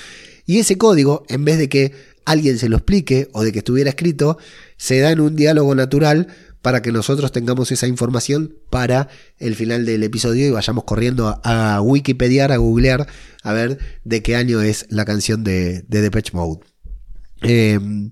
[0.46, 1.94] Y ese código, en vez de que
[2.30, 4.38] alguien se lo explique o de que estuviera escrito,
[4.78, 6.28] se da en un diálogo natural
[6.62, 9.08] para que nosotros tengamos esa información para
[9.38, 13.08] el final del episodio y vayamos corriendo a, Wikipedia, a googlear,
[13.42, 16.60] a ver de qué año es la canción de, de Depeche Mode.
[17.42, 18.12] Em,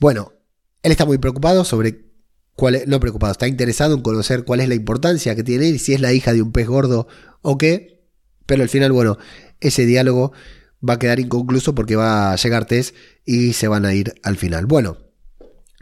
[0.00, 0.32] bueno,
[0.82, 2.06] él está muy preocupado sobre
[2.56, 5.78] cuál es, no preocupado, está interesado en conocer cuál es la importancia que tiene y
[5.78, 7.06] si es la hija de un pez gordo
[7.40, 8.02] o qué,
[8.46, 9.16] pero al final, bueno,
[9.60, 10.32] ese diálogo
[10.88, 14.36] va a quedar inconcluso porque va a llegar Tess y se van a ir al
[14.36, 14.66] final.
[14.66, 14.98] Bueno,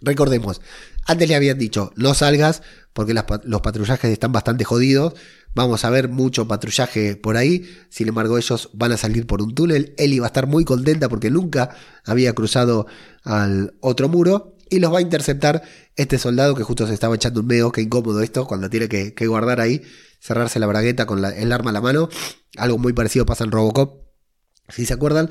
[0.01, 0.61] recordemos,
[1.07, 5.15] antes le habían dicho, no salgas porque los patrullajes están bastante jodidos,
[5.55, 9.55] vamos a ver mucho patrullaje por ahí, sin embargo ellos van a salir por un
[9.55, 11.71] túnel, Ellie va a estar muy contenta porque nunca
[12.05, 12.87] había cruzado
[13.25, 15.63] al otro muro y los va a interceptar
[15.97, 19.27] este soldado que justo se estaba echando un meo, qué incómodo esto, cuando tiene que,
[19.27, 19.83] guardar ahí,
[20.21, 22.09] cerrarse la bragueta con el arma a la mano,
[22.57, 24.10] algo muy parecido pasa en Robocop,
[24.71, 25.31] si se acuerdan.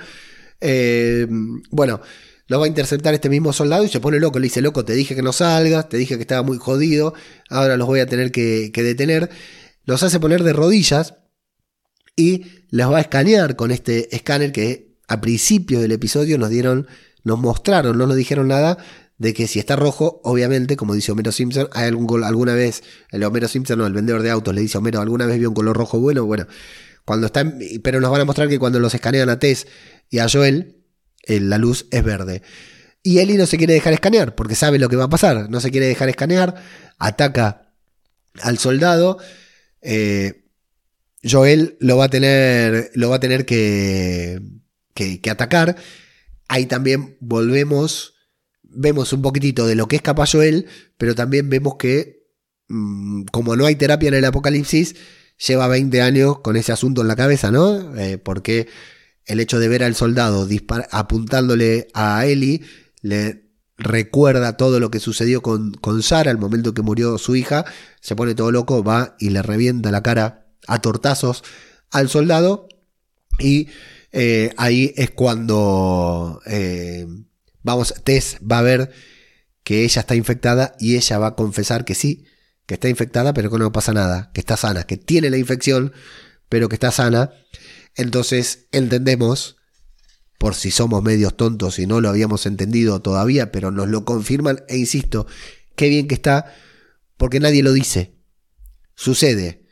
[0.61, 1.27] Eh,
[1.71, 2.01] bueno,
[2.49, 4.39] lo va a interceptar este mismo soldado y se pone loco.
[4.39, 7.13] Le dice, loco, te dije que no salgas, te dije que estaba muy jodido,
[7.49, 9.29] ahora los voy a tener que, detener.
[9.85, 11.13] Los hace poner de rodillas
[12.15, 16.87] y los va a escanear con este escáner que a principio del episodio nos dieron,
[17.23, 18.77] nos mostraron, no nos dijeron nada
[19.19, 23.23] de que si está rojo, obviamente, como dice Homero Simpson, hay algún alguna vez, el
[23.23, 25.99] Homero Simpson, el vendedor de autos le dice Homero, ¿alguna vez vio un color rojo
[25.99, 26.25] bueno?
[26.25, 26.47] Bueno,
[27.09, 29.65] cuando están, pero nos van a mostrar que cuando los escanean a Tess
[30.11, 30.83] y a Joel,
[31.23, 32.43] eh, la luz es verde.
[33.01, 35.49] Y Ellie no se quiere dejar escanear, porque sabe lo que va a pasar.
[35.49, 36.63] No se quiere dejar escanear,
[36.99, 37.73] ataca
[38.43, 39.17] al soldado.
[39.81, 40.45] Eh,
[41.23, 44.39] Joel lo va a tener, lo va a tener que,
[44.93, 45.77] que, atacar.
[46.47, 48.13] Ahí también volvemos,
[48.61, 50.67] vemos un poquitito de lo que es capaz Joel,
[50.99, 52.27] pero también vemos que,
[52.67, 54.95] mm, como no hay terapia en el apocalipsis,
[55.45, 57.95] lleva 20 años con ese asunto en la cabeza, ¿no?
[57.95, 58.67] Eh, porque
[59.25, 60.47] el hecho de ver al soldado
[60.91, 62.61] apuntándole a Ellie
[63.01, 67.65] le recuerda todo lo que sucedió con, Sara, el momento que murió su hija,
[68.01, 71.43] se pone todo loco, va y le revienta la cara a tortazos
[71.91, 72.67] al soldado
[73.39, 73.69] y
[74.11, 77.07] eh, ahí es cuando eh,
[77.63, 78.91] vamos, Tess va a ver
[79.63, 82.25] que ella está infectada y ella va a confesar que sí,
[82.69, 85.91] que está infectada pero que no pasa nada, que está sana, que tiene la infección
[86.49, 87.31] pero que está sana.
[87.95, 89.57] Entonces entendemos,
[90.37, 94.61] por si somos medios tontos y no lo habíamos entendido todavía, pero nos lo confirman
[94.67, 95.25] e insisto,
[95.75, 96.53] qué bien que está,
[97.17, 98.19] porque nadie lo dice.
[98.93, 99.65] Sucede.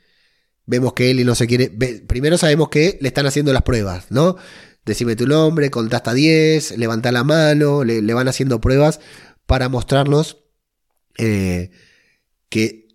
[0.65, 1.69] Vemos que Eli no se quiere...
[1.69, 4.37] Primero sabemos que le están haciendo las pruebas, ¿no?
[4.85, 9.01] Decime tu nombre, contá hasta 10, levanta la mano, le, van haciendo pruebas
[9.45, 10.45] para mostrarnos
[11.19, 11.69] eh,
[12.49, 12.86] que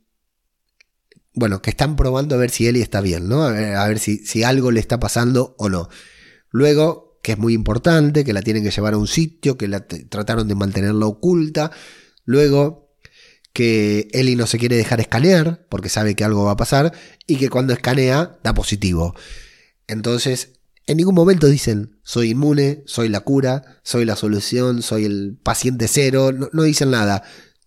[1.35, 3.43] bueno, que están probando a ver si Ellie está bien, ¿no?
[3.43, 5.89] A ver, si, si, algo le está pasando o no.
[6.51, 9.87] Luego, que es muy importante, que la tienen que llevar a un sitio, que la
[9.87, 11.71] trataron de mantenerla oculta.
[12.25, 12.95] Luego,
[13.53, 16.93] que Ellie no se quiere dejar escanear, porque sabe que algo va a pasar,
[17.27, 19.15] y que cuando escanea da positivo.
[19.87, 25.39] Entonces, en ningún momento dicen, soy inmune, soy la cura, soy la solución, soy el
[25.43, 27.23] paciente cero, no dicen nada.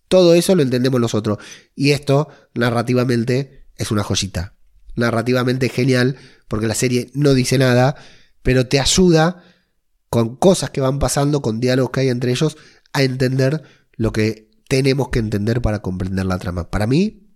[0.08, 1.38] Todo eso lo entendemos nosotros.
[1.74, 4.54] Y esto, narrativamente, es una joyita.
[4.94, 6.16] Narrativamente genial,
[6.48, 7.96] porque la serie no dice nada,
[8.42, 9.42] pero te ayuda
[10.08, 12.56] con cosas que van pasando, con diálogos que hay entre ellos,
[12.92, 13.62] a entender
[13.96, 16.70] lo que tenemos que entender para comprender la trama.
[16.70, 17.26] Para mí,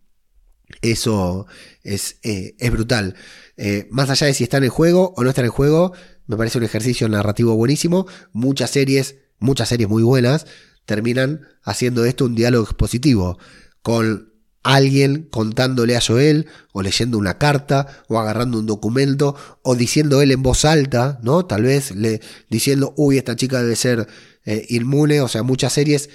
[0.83, 1.47] eso
[1.83, 3.15] es, eh, brutal.
[3.57, 5.93] Eh, más allá de si está en el juego o no está en el juego,
[6.27, 8.07] me parece un ejercicio narrativo buenísimo.
[8.33, 10.47] Muchas series, muchas series muy buenas,
[10.91, 13.39] terminan haciendo esto un diálogo expositivo
[13.81, 14.33] con
[14.65, 20.33] alguien contándole a Joel, o leyendo una carta, o agarrando un documento, o diciendo él
[20.33, 21.47] en voz alta, ¿no?
[21.47, 24.09] Tal vez le, diciendo, uy, esta chica debe ser
[24.45, 26.11] eh, inmune, o sea, muchas series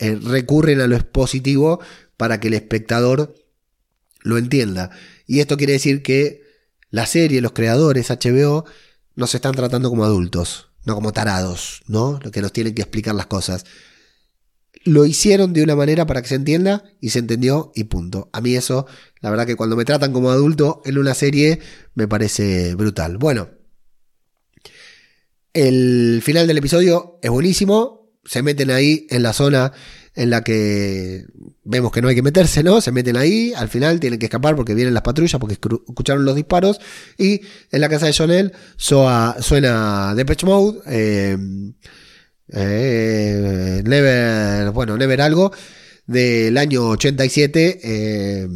[0.00, 1.78] eh, recurren a lo expositivo
[2.16, 3.32] para que el espectador
[4.22, 4.90] lo entienda.
[5.24, 6.42] Y esto quiere decir que
[6.90, 8.64] la serie, los creadores, HBO,
[9.14, 12.18] nos están tratando como adultos, no como tarados, ¿no?
[12.24, 13.64] Lo que nos tienen que explicar las cosas
[14.86, 18.30] lo hicieron de una manera para que se entienda y se entendió y punto.
[18.32, 18.86] A mí eso,
[19.20, 21.58] la verdad que cuando me tratan como adulto en una serie
[21.94, 23.18] me parece brutal.
[23.18, 23.50] Bueno,
[25.52, 28.12] el final del episodio es buenísimo.
[28.24, 29.72] Se meten ahí en la zona
[30.14, 31.24] en la que
[31.64, 32.80] vemos que no hay que meterse, ¿no?
[32.80, 36.36] Se meten ahí, al final tienen que escapar porque vienen las patrullas, porque escucharon los
[36.36, 36.80] disparos.
[37.18, 37.40] Y
[37.72, 40.78] en la casa de Jonel suena Depeche Mode.
[40.86, 41.36] Eh,
[42.52, 45.52] eh, Never, bueno, Never algo,
[46.06, 48.48] del año 87, eh,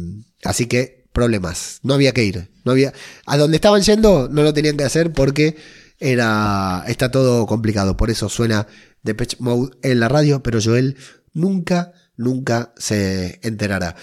[0.43, 2.93] así que problemas, no había que ir, no había,
[3.25, 5.57] a donde estaban yendo no lo tenían que hacer porque
[5.99, 8.67] era, está todo complicado, por eso suena
[9.03, 10.97] Depeche Mode en la radio, pero Joel
[11.33, 13.95] nunca, nunca se enterará.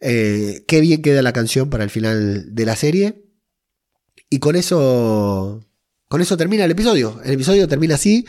[0.00, 3.24] Eh, qué bien queda la canción para el final de la serie.
[4.28, 5.64] Y con eso,
[6.08, 7.20] con eso termina el episodio.
[7.24, 8.26] El episodio termina así.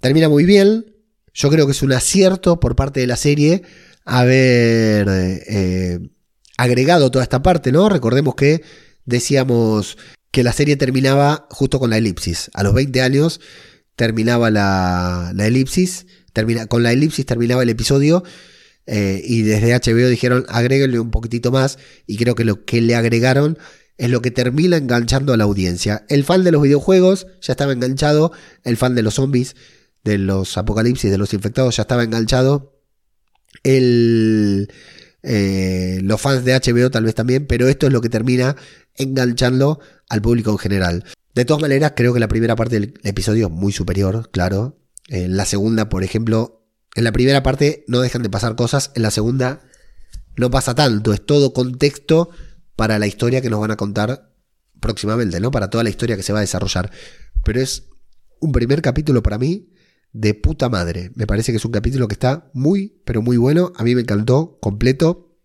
[0.00, 0.86] Termina muy bien.
[1.32, 3.62] Yo creo que es un acierto por parte de la serie
[4.04, 5.98] haber eh,
[6.56, 7.88] agregado toda esta parte, ¿no?
[7.88, 8.62] Recordemos que
[9.04, 9.98] decíamos
[10.30, 12.50] que la serie terminaba justo con la elipsis.
[12.54, 13.40] A los 20 años
[13.94, 16.06] terminaba la, elipsis.
[16.32, 18.24] Termina, con la elipsis terminaba el episodio.
[18.86, 21.78] Eh, y desde HBO dijeron agréguenle un poquitito más.
[22.06, 23.58] Y creo que lo que le agregaron
[23.98, 26.06] es lo que termina enganchando a la audiencia.
[26.08, 28.32] El fan de los videojuegos ya estaba enganchado.
[28.64, 29.56] El fan de los zombies
[30.04, 32.76] de los apocalipsis, de los infectados, ya estaba enganchado.
[33.62, 34.72] El,
[35.22, 38.56] eh, los fans de HBO tal vez también, pero esto es lo que termina
[38.96, 41.04] enganchando al público en general.
[41.34, 44.78] De todas maneras, creo que la primera parte del episodio es muy superior, claro.
[45.08, 49.02] En la segunda, por ejemplo, en la primera parte no dejan de pasar cosas, en
[49.02, 49.60] la segunda
[50.36, 52.30] no pasa tanto, es todo contexto
[52.76, 54.32] para la historia que nos van a contar
[54.80, 55.50] próximamente, ¿no?
[55.50, 56.90] Para toda la historia que se va a desarrollar.
[57.44, 57.88] Pero es
[58.40, 59.70] un primer capítulo para mí
[60.12, 61.12] de puta madre.
[61.14, 63.72] Me parece que es un capítulo que está muy, pero muy bueno.
[63.76, 65.36] A mí me encantó, completo.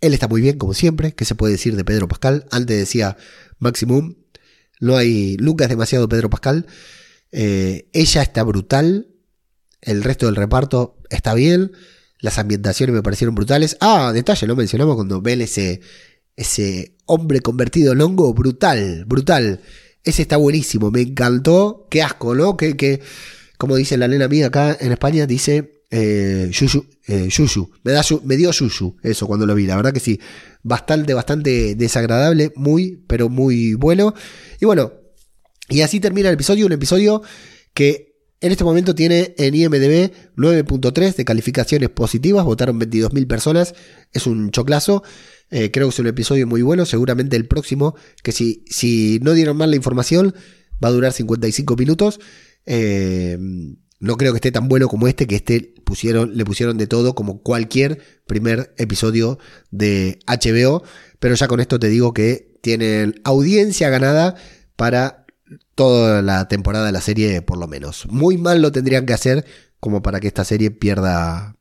[0.00, 1.14] Él está muy bien, como siempre.
[1.14, 2.46] ¿Qué se puede decir de Pedro Pascal?
[2.50, 3.16] Antes decía
[3.58, 4.16] Maximum.
[4.80, 5.36] No hay.
[5.40, 6.66] Nunca es demasiado Pedro Pascal.
[7.32, 9.08] Eh, ella está brutal.
[9.80, 11.72] El resto del reparto está bien.
[12.20, 13.76] Las ambientaciones me parecieron brutales.
[13.80, 15.80] Ah, detalle, lo mencionamos cuando ven ese,
[16.36, 18.32] ese hombre convertido en hongo.
[18.34, 19.62] Brutal, brutal.
[20.04, 21.86] Ese está buenísimo, me encantó.
[21.90, 22.56] Qué asco, ¿no?
[22.56, 23.00] Que, que
[23.58, 27.28] como dice la nena mía acá en España, dice eh, yuyu, eh,
[27.84, 29.66] Me, da, me dio yuyu eso cuando lo vi.
[29.66, 30.20] La verdad que sí.
[30.62, 32.52] Bastante, bastante desagradable.
[32.56, 34.12] Muy, pero muy bueno.
[34.60, 34.92] Y bueno,
[35.68, 36.66] y así termina el episodio.
[36.66, 37.22] Un episodio
[37.72, 42.44] que en este momento tiene en IMDB 9.3 de calificaciones positivas.
[42.44, 43.74] Votaron 22.000 personas.
[44.12, 45.04] Es un choclazo.
[45.56, 46.84] Eh, creo que es un episodio muy bueno.
[46.84, 47.94] Seguramente el próximo,
[48.24, 50.34] que si, si no dieron mal la información,
[50.84, 52.18] va a durar 55 minutos.
[52.66, 53.38] Eh,
[54.00, 57.14] no creo que esté tan bueno como este, que este pusieron, le pusieron de todo
[57.14, 59.38] como cualquier primer episodio
[59.70, 60.82] de HBO.
[61.20, 64.34] Pero ya con esto te digo que tienen audiencia ganada
[64.74, 65.24] para
[65.76, 68.08] toda la temporada de la serie, por lo menos.
[68.10, 69.46] Muy mal lo tendrían que hacer
[69.78, 71.54] como para que esta serie pierda,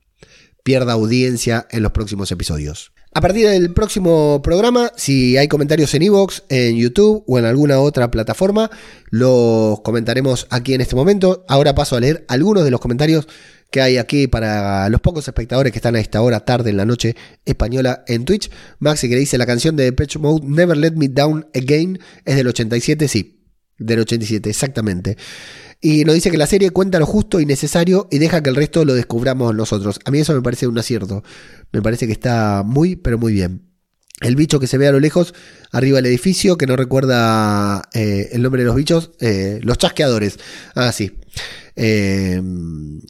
[0.63, 2.92] pierda audiencia en los próximos episodios.
[3.15, 7.79] A partir del próximo programa, si hay comentarios en Evox, en YouTube o en alguna
[7.79, 8.71] otra plataforma,
[9.11, 11.45] los comentaremos aquí en este momento.
[11.47, 13.27] Ahora paso a leer algunos de los comentarios
[13.69, 16.85] que hay aquí para los pocos espectadores que están a esta hora tarde en la
[16.85, 18.49] noche española en Twitch.
[18.79, 22.47] Maxi que dice la canción de Depeche Mode Never Let Me Down Again es del
[22.47, 23.45] 87, sí,
[23.77, 25.17] del 87, exactamente.
[25.85, 28.55] Y nos dice que la serie cuenta lo justo y necesario y deja que el
[28.55, 29.99] resto lo descubramos nosotros.
[30.05, 31.23] A mí eso me parece un acierto.
[31.73, 33.63] Me parece que está muy, pero muy bien.
[34.21, 35.33] El bicho que se ve a lo lejos,
[35.73, 40.39] arriba del edificio, que no recuerda eh, el nombre de los bichos, eh, los chasqueadores.
[40.73, 41.17] Ah, sí.
[41.75, 42.41] Eh,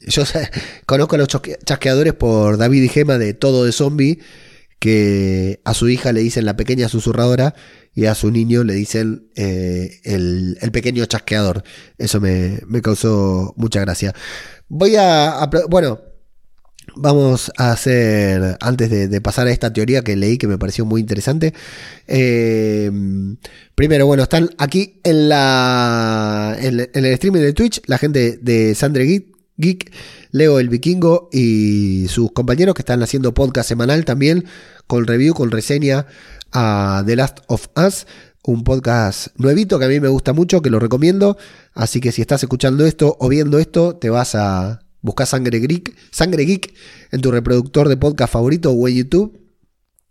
[0.08, 0.24] yo
[0.86, 4.18] conozco a los chasqueadores por David y Gema de Todo de Zombie,
[4.78, 7.54] que a su hija le dicen la pequeña susurradora
[7.94, 11.62] y a su niño le dicen eh, el, pequeño chasqueador.
[11.96, 14.14] Eso me, causó mucha gracia.
[14.68, 16.00] Voy a, Bueno,
[16.96, 21.00] vamos a hacer, antes de, pasar a esta teoría que leí que me pareció muy
[21.00, 21.54] interesante.
[22.08, 22.90] Eh,
[23.74, 29.06] primero, bueno, están aquí en, la, en, el streaming de Twitch la gente de Sandre
[29.56, 29.92] Geek,
[30.30, 34.44] Leo el Vikingo y sus compañeros que están haciendo podcast semanal también
[34.86, 36.06] con review, con reseña
[36.52, 38.06] a The Last of Us
[38.46, 41.38] un podcast nuevito que a mí me gusta mucho, que lo recomiendo.
[41.72, 45.96] Así que si estás escuchando esto o viendo esto, te vas a buscar Sangre Geek,
[46.10, 46.74] Sangre Geek
[47.10, 49.43] en tu reproductor de podcast favorito o en YouTube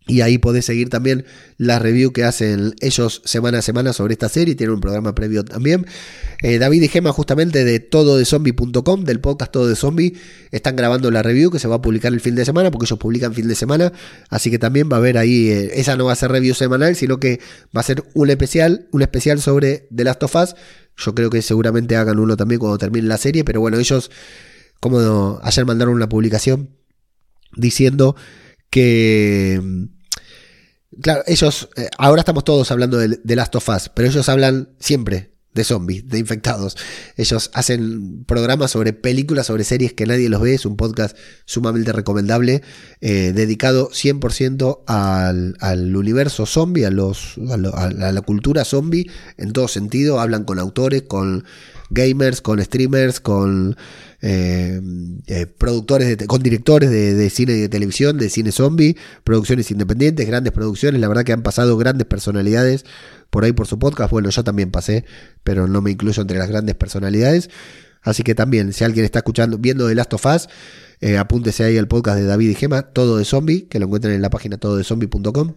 [0.06, 1.26] y ahí podés seguir también
[1.58, 4.54] la review que hacen ellos semana a semana sobre esta serie.
[4.56, 5.86] Tienen un programa previo también.
[6.41, 10.18] Eh, David y Gema, justamente de tododezombie.com, del podcast Todo de Zombie,
[10.51, 12.99] están grabando la review que se va a publicar el fin de semana, porque ellos
[12.99, 13.93] publican fin de semana.
[14.30, 15.49] Así que también va a haber ahí.
[15.49, 17.39] Eh, esa no va a ser review semanal, sino que
[17.76, 20.56] va a ser un especial, un especial sobre The Last of Us.
[20.97, 23.45] Yo creo que seguramente hagan uno también cuando termine la serie.
[23.45, 24.12] Pero bueno, ellos,
[24.82, 26.72] como ayer mandaron una publicación
[27.56, 28.18] diciendo
[28.70, 29.62] que
[31.02, 34.70] Claro, ellos, eh, ahora estamos todos hablando de, de, Last of Us, pero ellos hablan
[34.80, 36.76] siempre de zombies, de infectados.
[37.16, 40.56] Ellos hacen programas sobre películas, sobre series que nadie los ve.
[40.56, 41.16] Es un podcast
[41.46, 42.64] sumamente recomendable,
[43.02, 49.68] eh, dedicado 100% al, al, universo zombie, a, los, a, la cultura zombie en todo
[49.68, 50.20] sentido.
[50.20, 51.46] Hablan con autores, con
[51.89, 53.78] gamers, con streamers, con
[54.26, 54.80] eh,
[55.28, 58.95] eh, productores, con directores de, cine y de televisión, de cine zombie,
[59.26, 61.01] producciones independientes, grandes producciones.
[61.01, 62.86] La verdad que han pasado grandes personalidades
[63.30, 64.11] por ahí por su podcast.
[64.11, 65.03] Bueno, yo también pasé,
[65.43, 67.49] pero no me incluyo entre las grandes personalidades.
[68.01, 70.47] Así que también, si alguien está escuchando, viendo The Last of Us,
[71.01, 74.13] eh, apúntese ahí al podcast de David y Gema, Todo de Zombie, que lo encuentran
[74.13, 75.55] en la página tododezombie.com,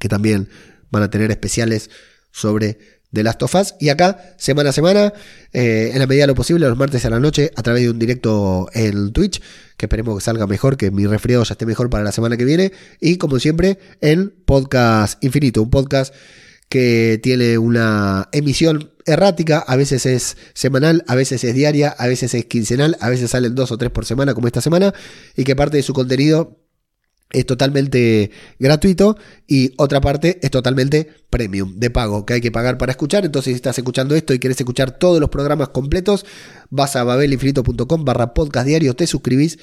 [0.00, 0.48] que también
[0.90, 1.90] van a tener especiales
[2.30, 3.74] sobre de Last of Us.
[3.78, 5.12] Y acá, semana a semana,
[5.52, 7.90] eh, en la medida de lo posible, los martes a la noche, a través de
[7.90, 9.40] un directo en Twitch,
[9.76, 12.44] que esperemos que salga mejor, que mi resfriado ya esté mejor para la semana que
[12.44, 12.72] viene.
[13.00, 16.12] Y como siempre, en Podcast Infinito, un podcast
[16.68, 22.32] que tiene una emisión errática, a veces es semanal, a veces es diaria, a veces
[22.32, 24.94] es quincenal, a veces salen dos o tres por semana, como esta semana,
[25.36, 26.61] y que parte de su contenido
[27.32, 29.16] es totalmente gratuito
[29.46, 33.24] y otra parte es totalmente premium, de pago, que hay que pagar para escuchar.
[33.24, 36.26] Entonces, si estás escuchando esto y quieres escuchar todos los programas completos,
[36.70, 39.58] vas a babelinfinito.com barra podcast diario, te suscribís,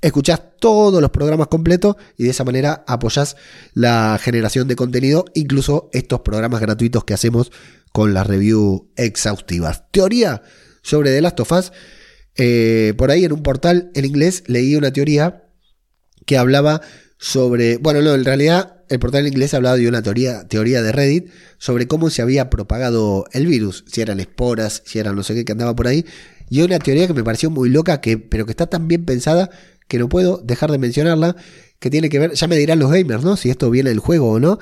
[0.00, 3.36] escuchás todos los programas completos y de esa manera apoyás
[3.74, 7.50] la generación de contenido, incluso estos programas gratuitos que hacemos
[7.92, 9.90] con las reviews exhaustivas.
[9.90, 10.42] Teoría
[10.82, 11.72] sobre The Last of Us.
[12.36, 15.48] Eh, por ahí en un portal en inglés leí una teoría
[16.24, 16.82] que hablaba
[17.18, 21.30] sobre, bueno, no, en realidad el portal inglés hablaba de una teoría, teoría de Reddit
[21.58, 25.44] sobre cómo se había propagado el virus, si eran esporas, si eran no sé qué
[25.44, 26.06] que andaba por ahí,
[26.48, 29.50] y una teoría que me pareció muy loca, que, pero que está tan bien pensada
[29.88, 31.36] que no puedo dejar de mencionarla,
[31.80, 33.36] que tiene que ver, ya me dirán los gamers, ¿no?
[33.36, 34.58] Si esto viene del juego o no,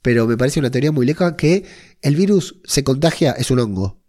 [0.00, 1.64] pero me parece una teoría muy loca que
[2.02, 4.00] el virus se contagia, es un hongo,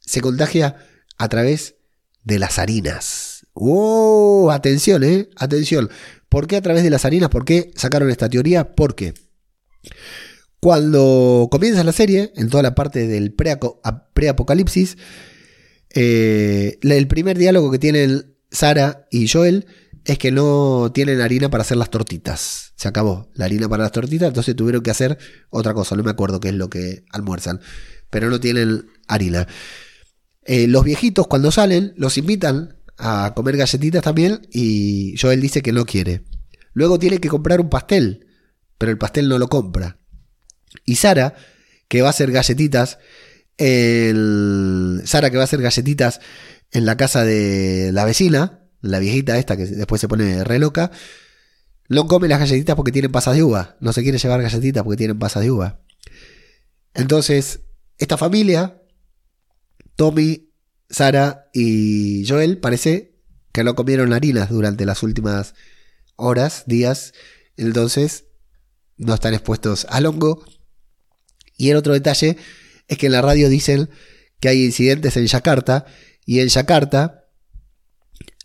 [0.00, 0.76] se contagia
[1.16, 1.76] a través
[2.24, 3.46] de las harinas.
[3.54, 4.50] ¡Wow!
[4.50, 5.28] Atención, ¿eh?
[5.36, 5.90] Atención.
[6.28, 7.30] ¿Por qué a través de las harinas?
[7.30, 8.74] ¿Por qué sacaron esta teoría?
[8.74, 9.14] Porque
[10.60, 14.96] cuando comienza la serie, en toda la parte del pre-apocalipsis,
[15.94, 19.66] eh, el primer diálogo que tienen Sara y Joel
[20.04, 22.72] es que no tienen harina para hacer las tortitas.
[22.76, 25.18] Se acabó la harina para las tortitas, entonces tuvieron que hacer
[25.50, 25.96] otra cosa.
[25.96, 27.60] No me acuerdo qué es lo que almuerzan,
[28.10, 29.46] pero no tienen harina.
[30.44, 35.72] Eh, los viejitos cuando salen los invitan a comer galletitas también y Joel dice que
[35.72, 36.24] no quiere.
[36.72, 38.26] Luego tiene que comprar un pastel,
[38.76, 39.98] pero el pastel no lo compra.
[40.84, 41.34] Y Sara,
[41.88, 42.98] que va a hacer galletitas,
[43.56, 45.00] el...
[45.04, 46.20] Sara que va a hacer galletitas
[46.70, 50.90] en la casa de la vecina, la viejita esta que después se pone re loca,
[51.88, 54.98] no come las galletitas porque tienen pasas de uva, no se quiere llevar galletitas porque
[54.98, 55.80] tienen pasas de uva.
[56.94, 57.60] Entonces,
[57.96, 58.82] esta familia,
[59.96, 60.47] Tommy,
[60.90, 63.18] Sara y Joel parece
[63.52, 65.54] que no comieron harinas durante las últimas
[66.16, 67.12] horas, días,
[67.56, 68.24] entonces
[68.96, 70.44] no están expuestos al hongo.
[71.56, 72.36] Y el otro detalle
[72.88, 73.90] es que en la radio dicen
[74.40, 75.86] que hay incidentes en Yakarta
[76.24, 77.24] y en Yakarta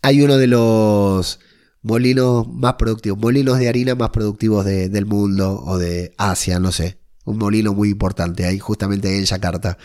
[0.02, 1.40] hay uno de los
[1.82, 6.98] molinos más productivos, molinos de harina más productivos del mundo o de Asia, no sé.
[7.24, 9.78] Un molino muy importante ahí, justamente en Yakarta.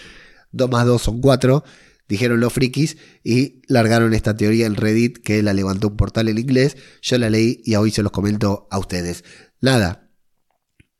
[0.52, 1.64] 2 más 2 son 4
[2.10, 6.40] dijeron los frikis y largaron esta teoría en Reddit que la levantó un portal en
[6.40, 6.76] inglés.
[7.02, 9.24] Yo la leí y hoy se los comento a ustedes.
[9.62, 10.10] Nada,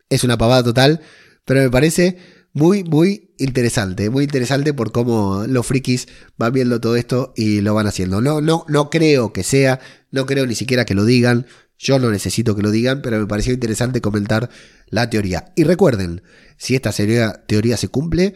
[0.08, 1.02] es una pavada total,
[1.44, 2.18] pero me parece
[2.54, 4.10] muy, muy interesante.
[4.10, 6.08] Muy interesante por cómo los frikis
[6.38, 8.22] van viendo todo esto y lo van haciendo.
[8.22, 9.80] No, no, no creo que sea,
[10.12, 11.48] no creo ni siquiera que lo digan.
[11.78, 14.50] Yo no necesito que lo digan, pero me pareció interesante comentar
[14.88, 15.54] la teoría.
[15.56, 16.22] Y recuerden,
[16.58, 18.36] si esta teoría se cumple,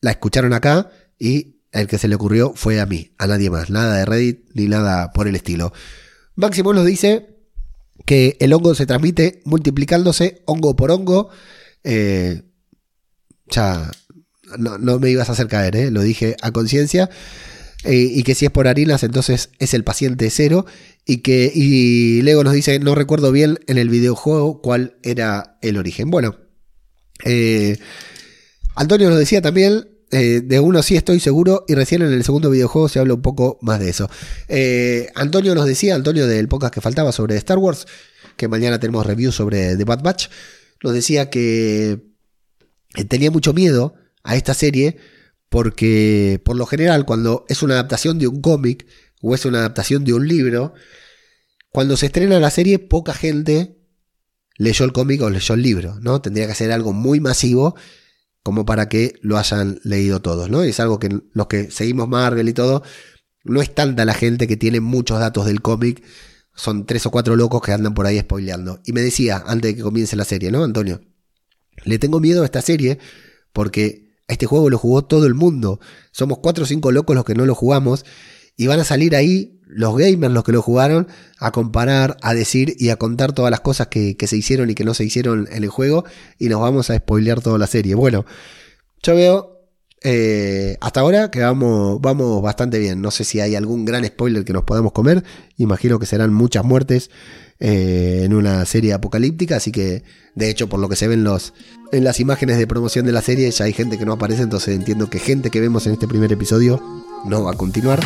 [0.00, 0.90] la escucharon acá
[1.22, 3.70] y el que se le ocurrió fue a mí, a nadie más.
[3.70, 5.72] Nada de Reddit ni nada por el estilo.
[6.34, 7.38] Máximo nos dice
[8.04, 11.30] que el hongo se transmite multiplicándose hongo por hongo.
[11.84, 12.42] Eh,
[13.46, 13.88] ya
[14.58, 15.90] no, me ibas a hacer caer, ¿eh?
[15.92, 17.08] lo dije a conciencia.
[17.84, 20.66] Eh, y que si es por harinas, entonces es el paciente cero.
[21.06, 25.78] Y que y Lego nos dice, no recuerdo bien en el videojuego cuál era el
[25.78, 26.10] origen.
[26.10, 26.34] Bueno,
[27.24, 27.78] eh,
[28.74, 32.50] Antonio nos decía también, eh, de uno sí estoy seguro, y recién en el segundo
[32.50, 34.08] videojuego se habla un poco más de eso.
[35.14, 37.86] Antonio nos decía, Antonio del podcast que faltaba sobre Star Wars,
[38.36, 40.28] que mañana tenemos review sobre The Bad Batch,
[40.82, 42.00] nos decía que
[43.08, 44.98] tenía mucho miedo a esta serie
[45.48, 48.86] porque por lo general cuando es una adaptación de un cómic
[49.20, 50.72] o es una adaptación de un libro,
[51.70, 53.78] cuando se estrena la serie poca gente
[54.56, 56.20] leyó el cómic o leyó el libro, ¿no?
[56.22, 57.76] Tendría que ser algo muy masivo
[58.42, 60.62] como para que lo hayan leído todos, ¿no?
[60.62, 62.82] es algo que los que seguimos Marvel y todo,
[63.44, 66.02] no es tanta la gente que tiene muchos datos del cómic,
[66.54, 68.80] son tres o cuatro locos que andan por ahí spoileando.
[68.84, 71.00] Y me decía, antes de que comience la serie, ¿no, Antonio?
[71.84, 72.98] Le tengo miedo a esta serie
[73.52, 75.80] porque este juego lo jugó todo el mundo.
[76.10, 78.04] Somos cuatro o cinco locos los que no lo jugamos.
[78.56, 81.08] Y van a salir ahí los gamers, los que lo jugaron,
[81.38, 84.84] a comparar, a decir y a contar todas las cosas que, se hicieron y que
[84.84, 86.04] no se hicieron en el juego.
[86.38, 87.94] Y nos vamos a spoilear toda la serie.
[87.94, 88.24] Bueno,
[89.02, 89.52] yo veo
[90.02, 93.00] eh, hasta ahora que vamos, vamos bastante bien.
[93.00, 95.24] No sé si hay algún gran spoiler que nos podamos comer.
[95.56, 97.10] Imagino que serán muchas muertes
[97.60, 99.56] eh, en una serie apocalíptica.
[99.56, 100.02] Así que,
[100.34, 101.54] de hecho, por lo que se ven los,
[101.92, 104.42] en las imágenes de promoción de la serie, ya hay gente que no aparece.
[104.42, 106.82] Entonces entiendo que gente que vemos en este primer episodio
[107.24, 108.00] no va a continuar.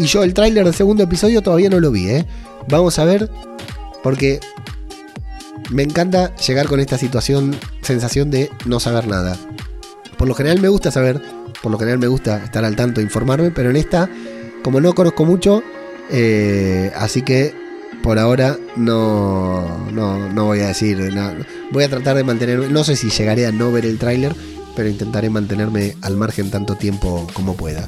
[0.00, 2.26] Y yo el tráiler del segundo episodio todavía no lo vi, ¿eh?
[2.70, 3.30] Vamos a ver,
[4.02, 4.40] porque
[5.68, 9.36] me encanta llegar con esta situación, sensación de no saber nada.
[10.16, 11.20] Por lo general me gusta saber,
[11.62, 14.08] por lo general me gusta estar al tanto, informarme, pero en esta,
[14.64, 15.62] como no conozco mucho,
[16.10, 17.54] eh, así que
[18.02, 21.36] por ahora no, no, voy a decir nada.
[21.72, 24.34] Voy a tratar de mantenerme, no sé si llegaré a no ver el tráiler,
[24.74, 27.86] pero intentaré mantenerme al margen tanto tiempo como pueda.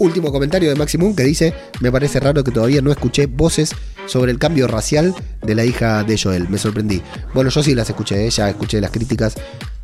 [0.00, 3.74] Último comentario de Maximum que dice, me parece raro que todavía no escuché voces
[4.06, 6.48] sobre el cambio racial de la hija de Joel.
[6.48, 7.02] Me sorprendí.
[7.34, 8.30] Bueno, yo sí las escuché, ¿eh?
[8.30, 9.34] ya escuché las críticas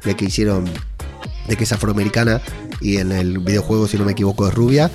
[0.05, 0.65] de que hicieron,
[1.47, 2.41] de que es afroamericana
[2.81, 4.91] y en el videojuego, si no me equivoco, es rubia.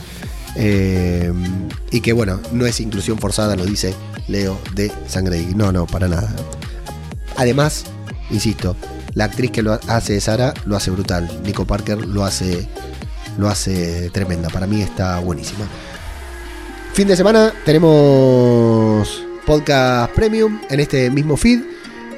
[0.56, 1.32] Eh,
[1.92, 3.94] y que bueno, no es inclusión forzada, lo dice
[4.28, 6.36] Leo de Sangre No, no, para nada.
[7.38, 7.84] Además,
[8.32, 8.76] insisto,
[9.14, 11.30] la actriz que lo hace Sara lo hace brutal.
[11.44, 12.68] Nico Parker lo hace,
[13.38, 14.50] lo hace tremenda.
[14.50, 15.66] Para mí está buenísima.
[16.94, 21.62] Fin de semana tenemos podcast premium en este mismo feed.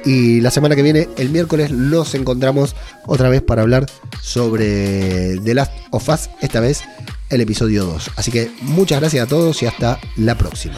[0.04, 3.86] Y la semana que viene, el miércoles, nos encontramos otra vez para hablar
[4.20, 6.82] sobre The Last of Us, esta vez
[7.30, 8.10] el episodio 2.
[8.16, 10.76] Así que muchas gracias a todos y hasta la próxima.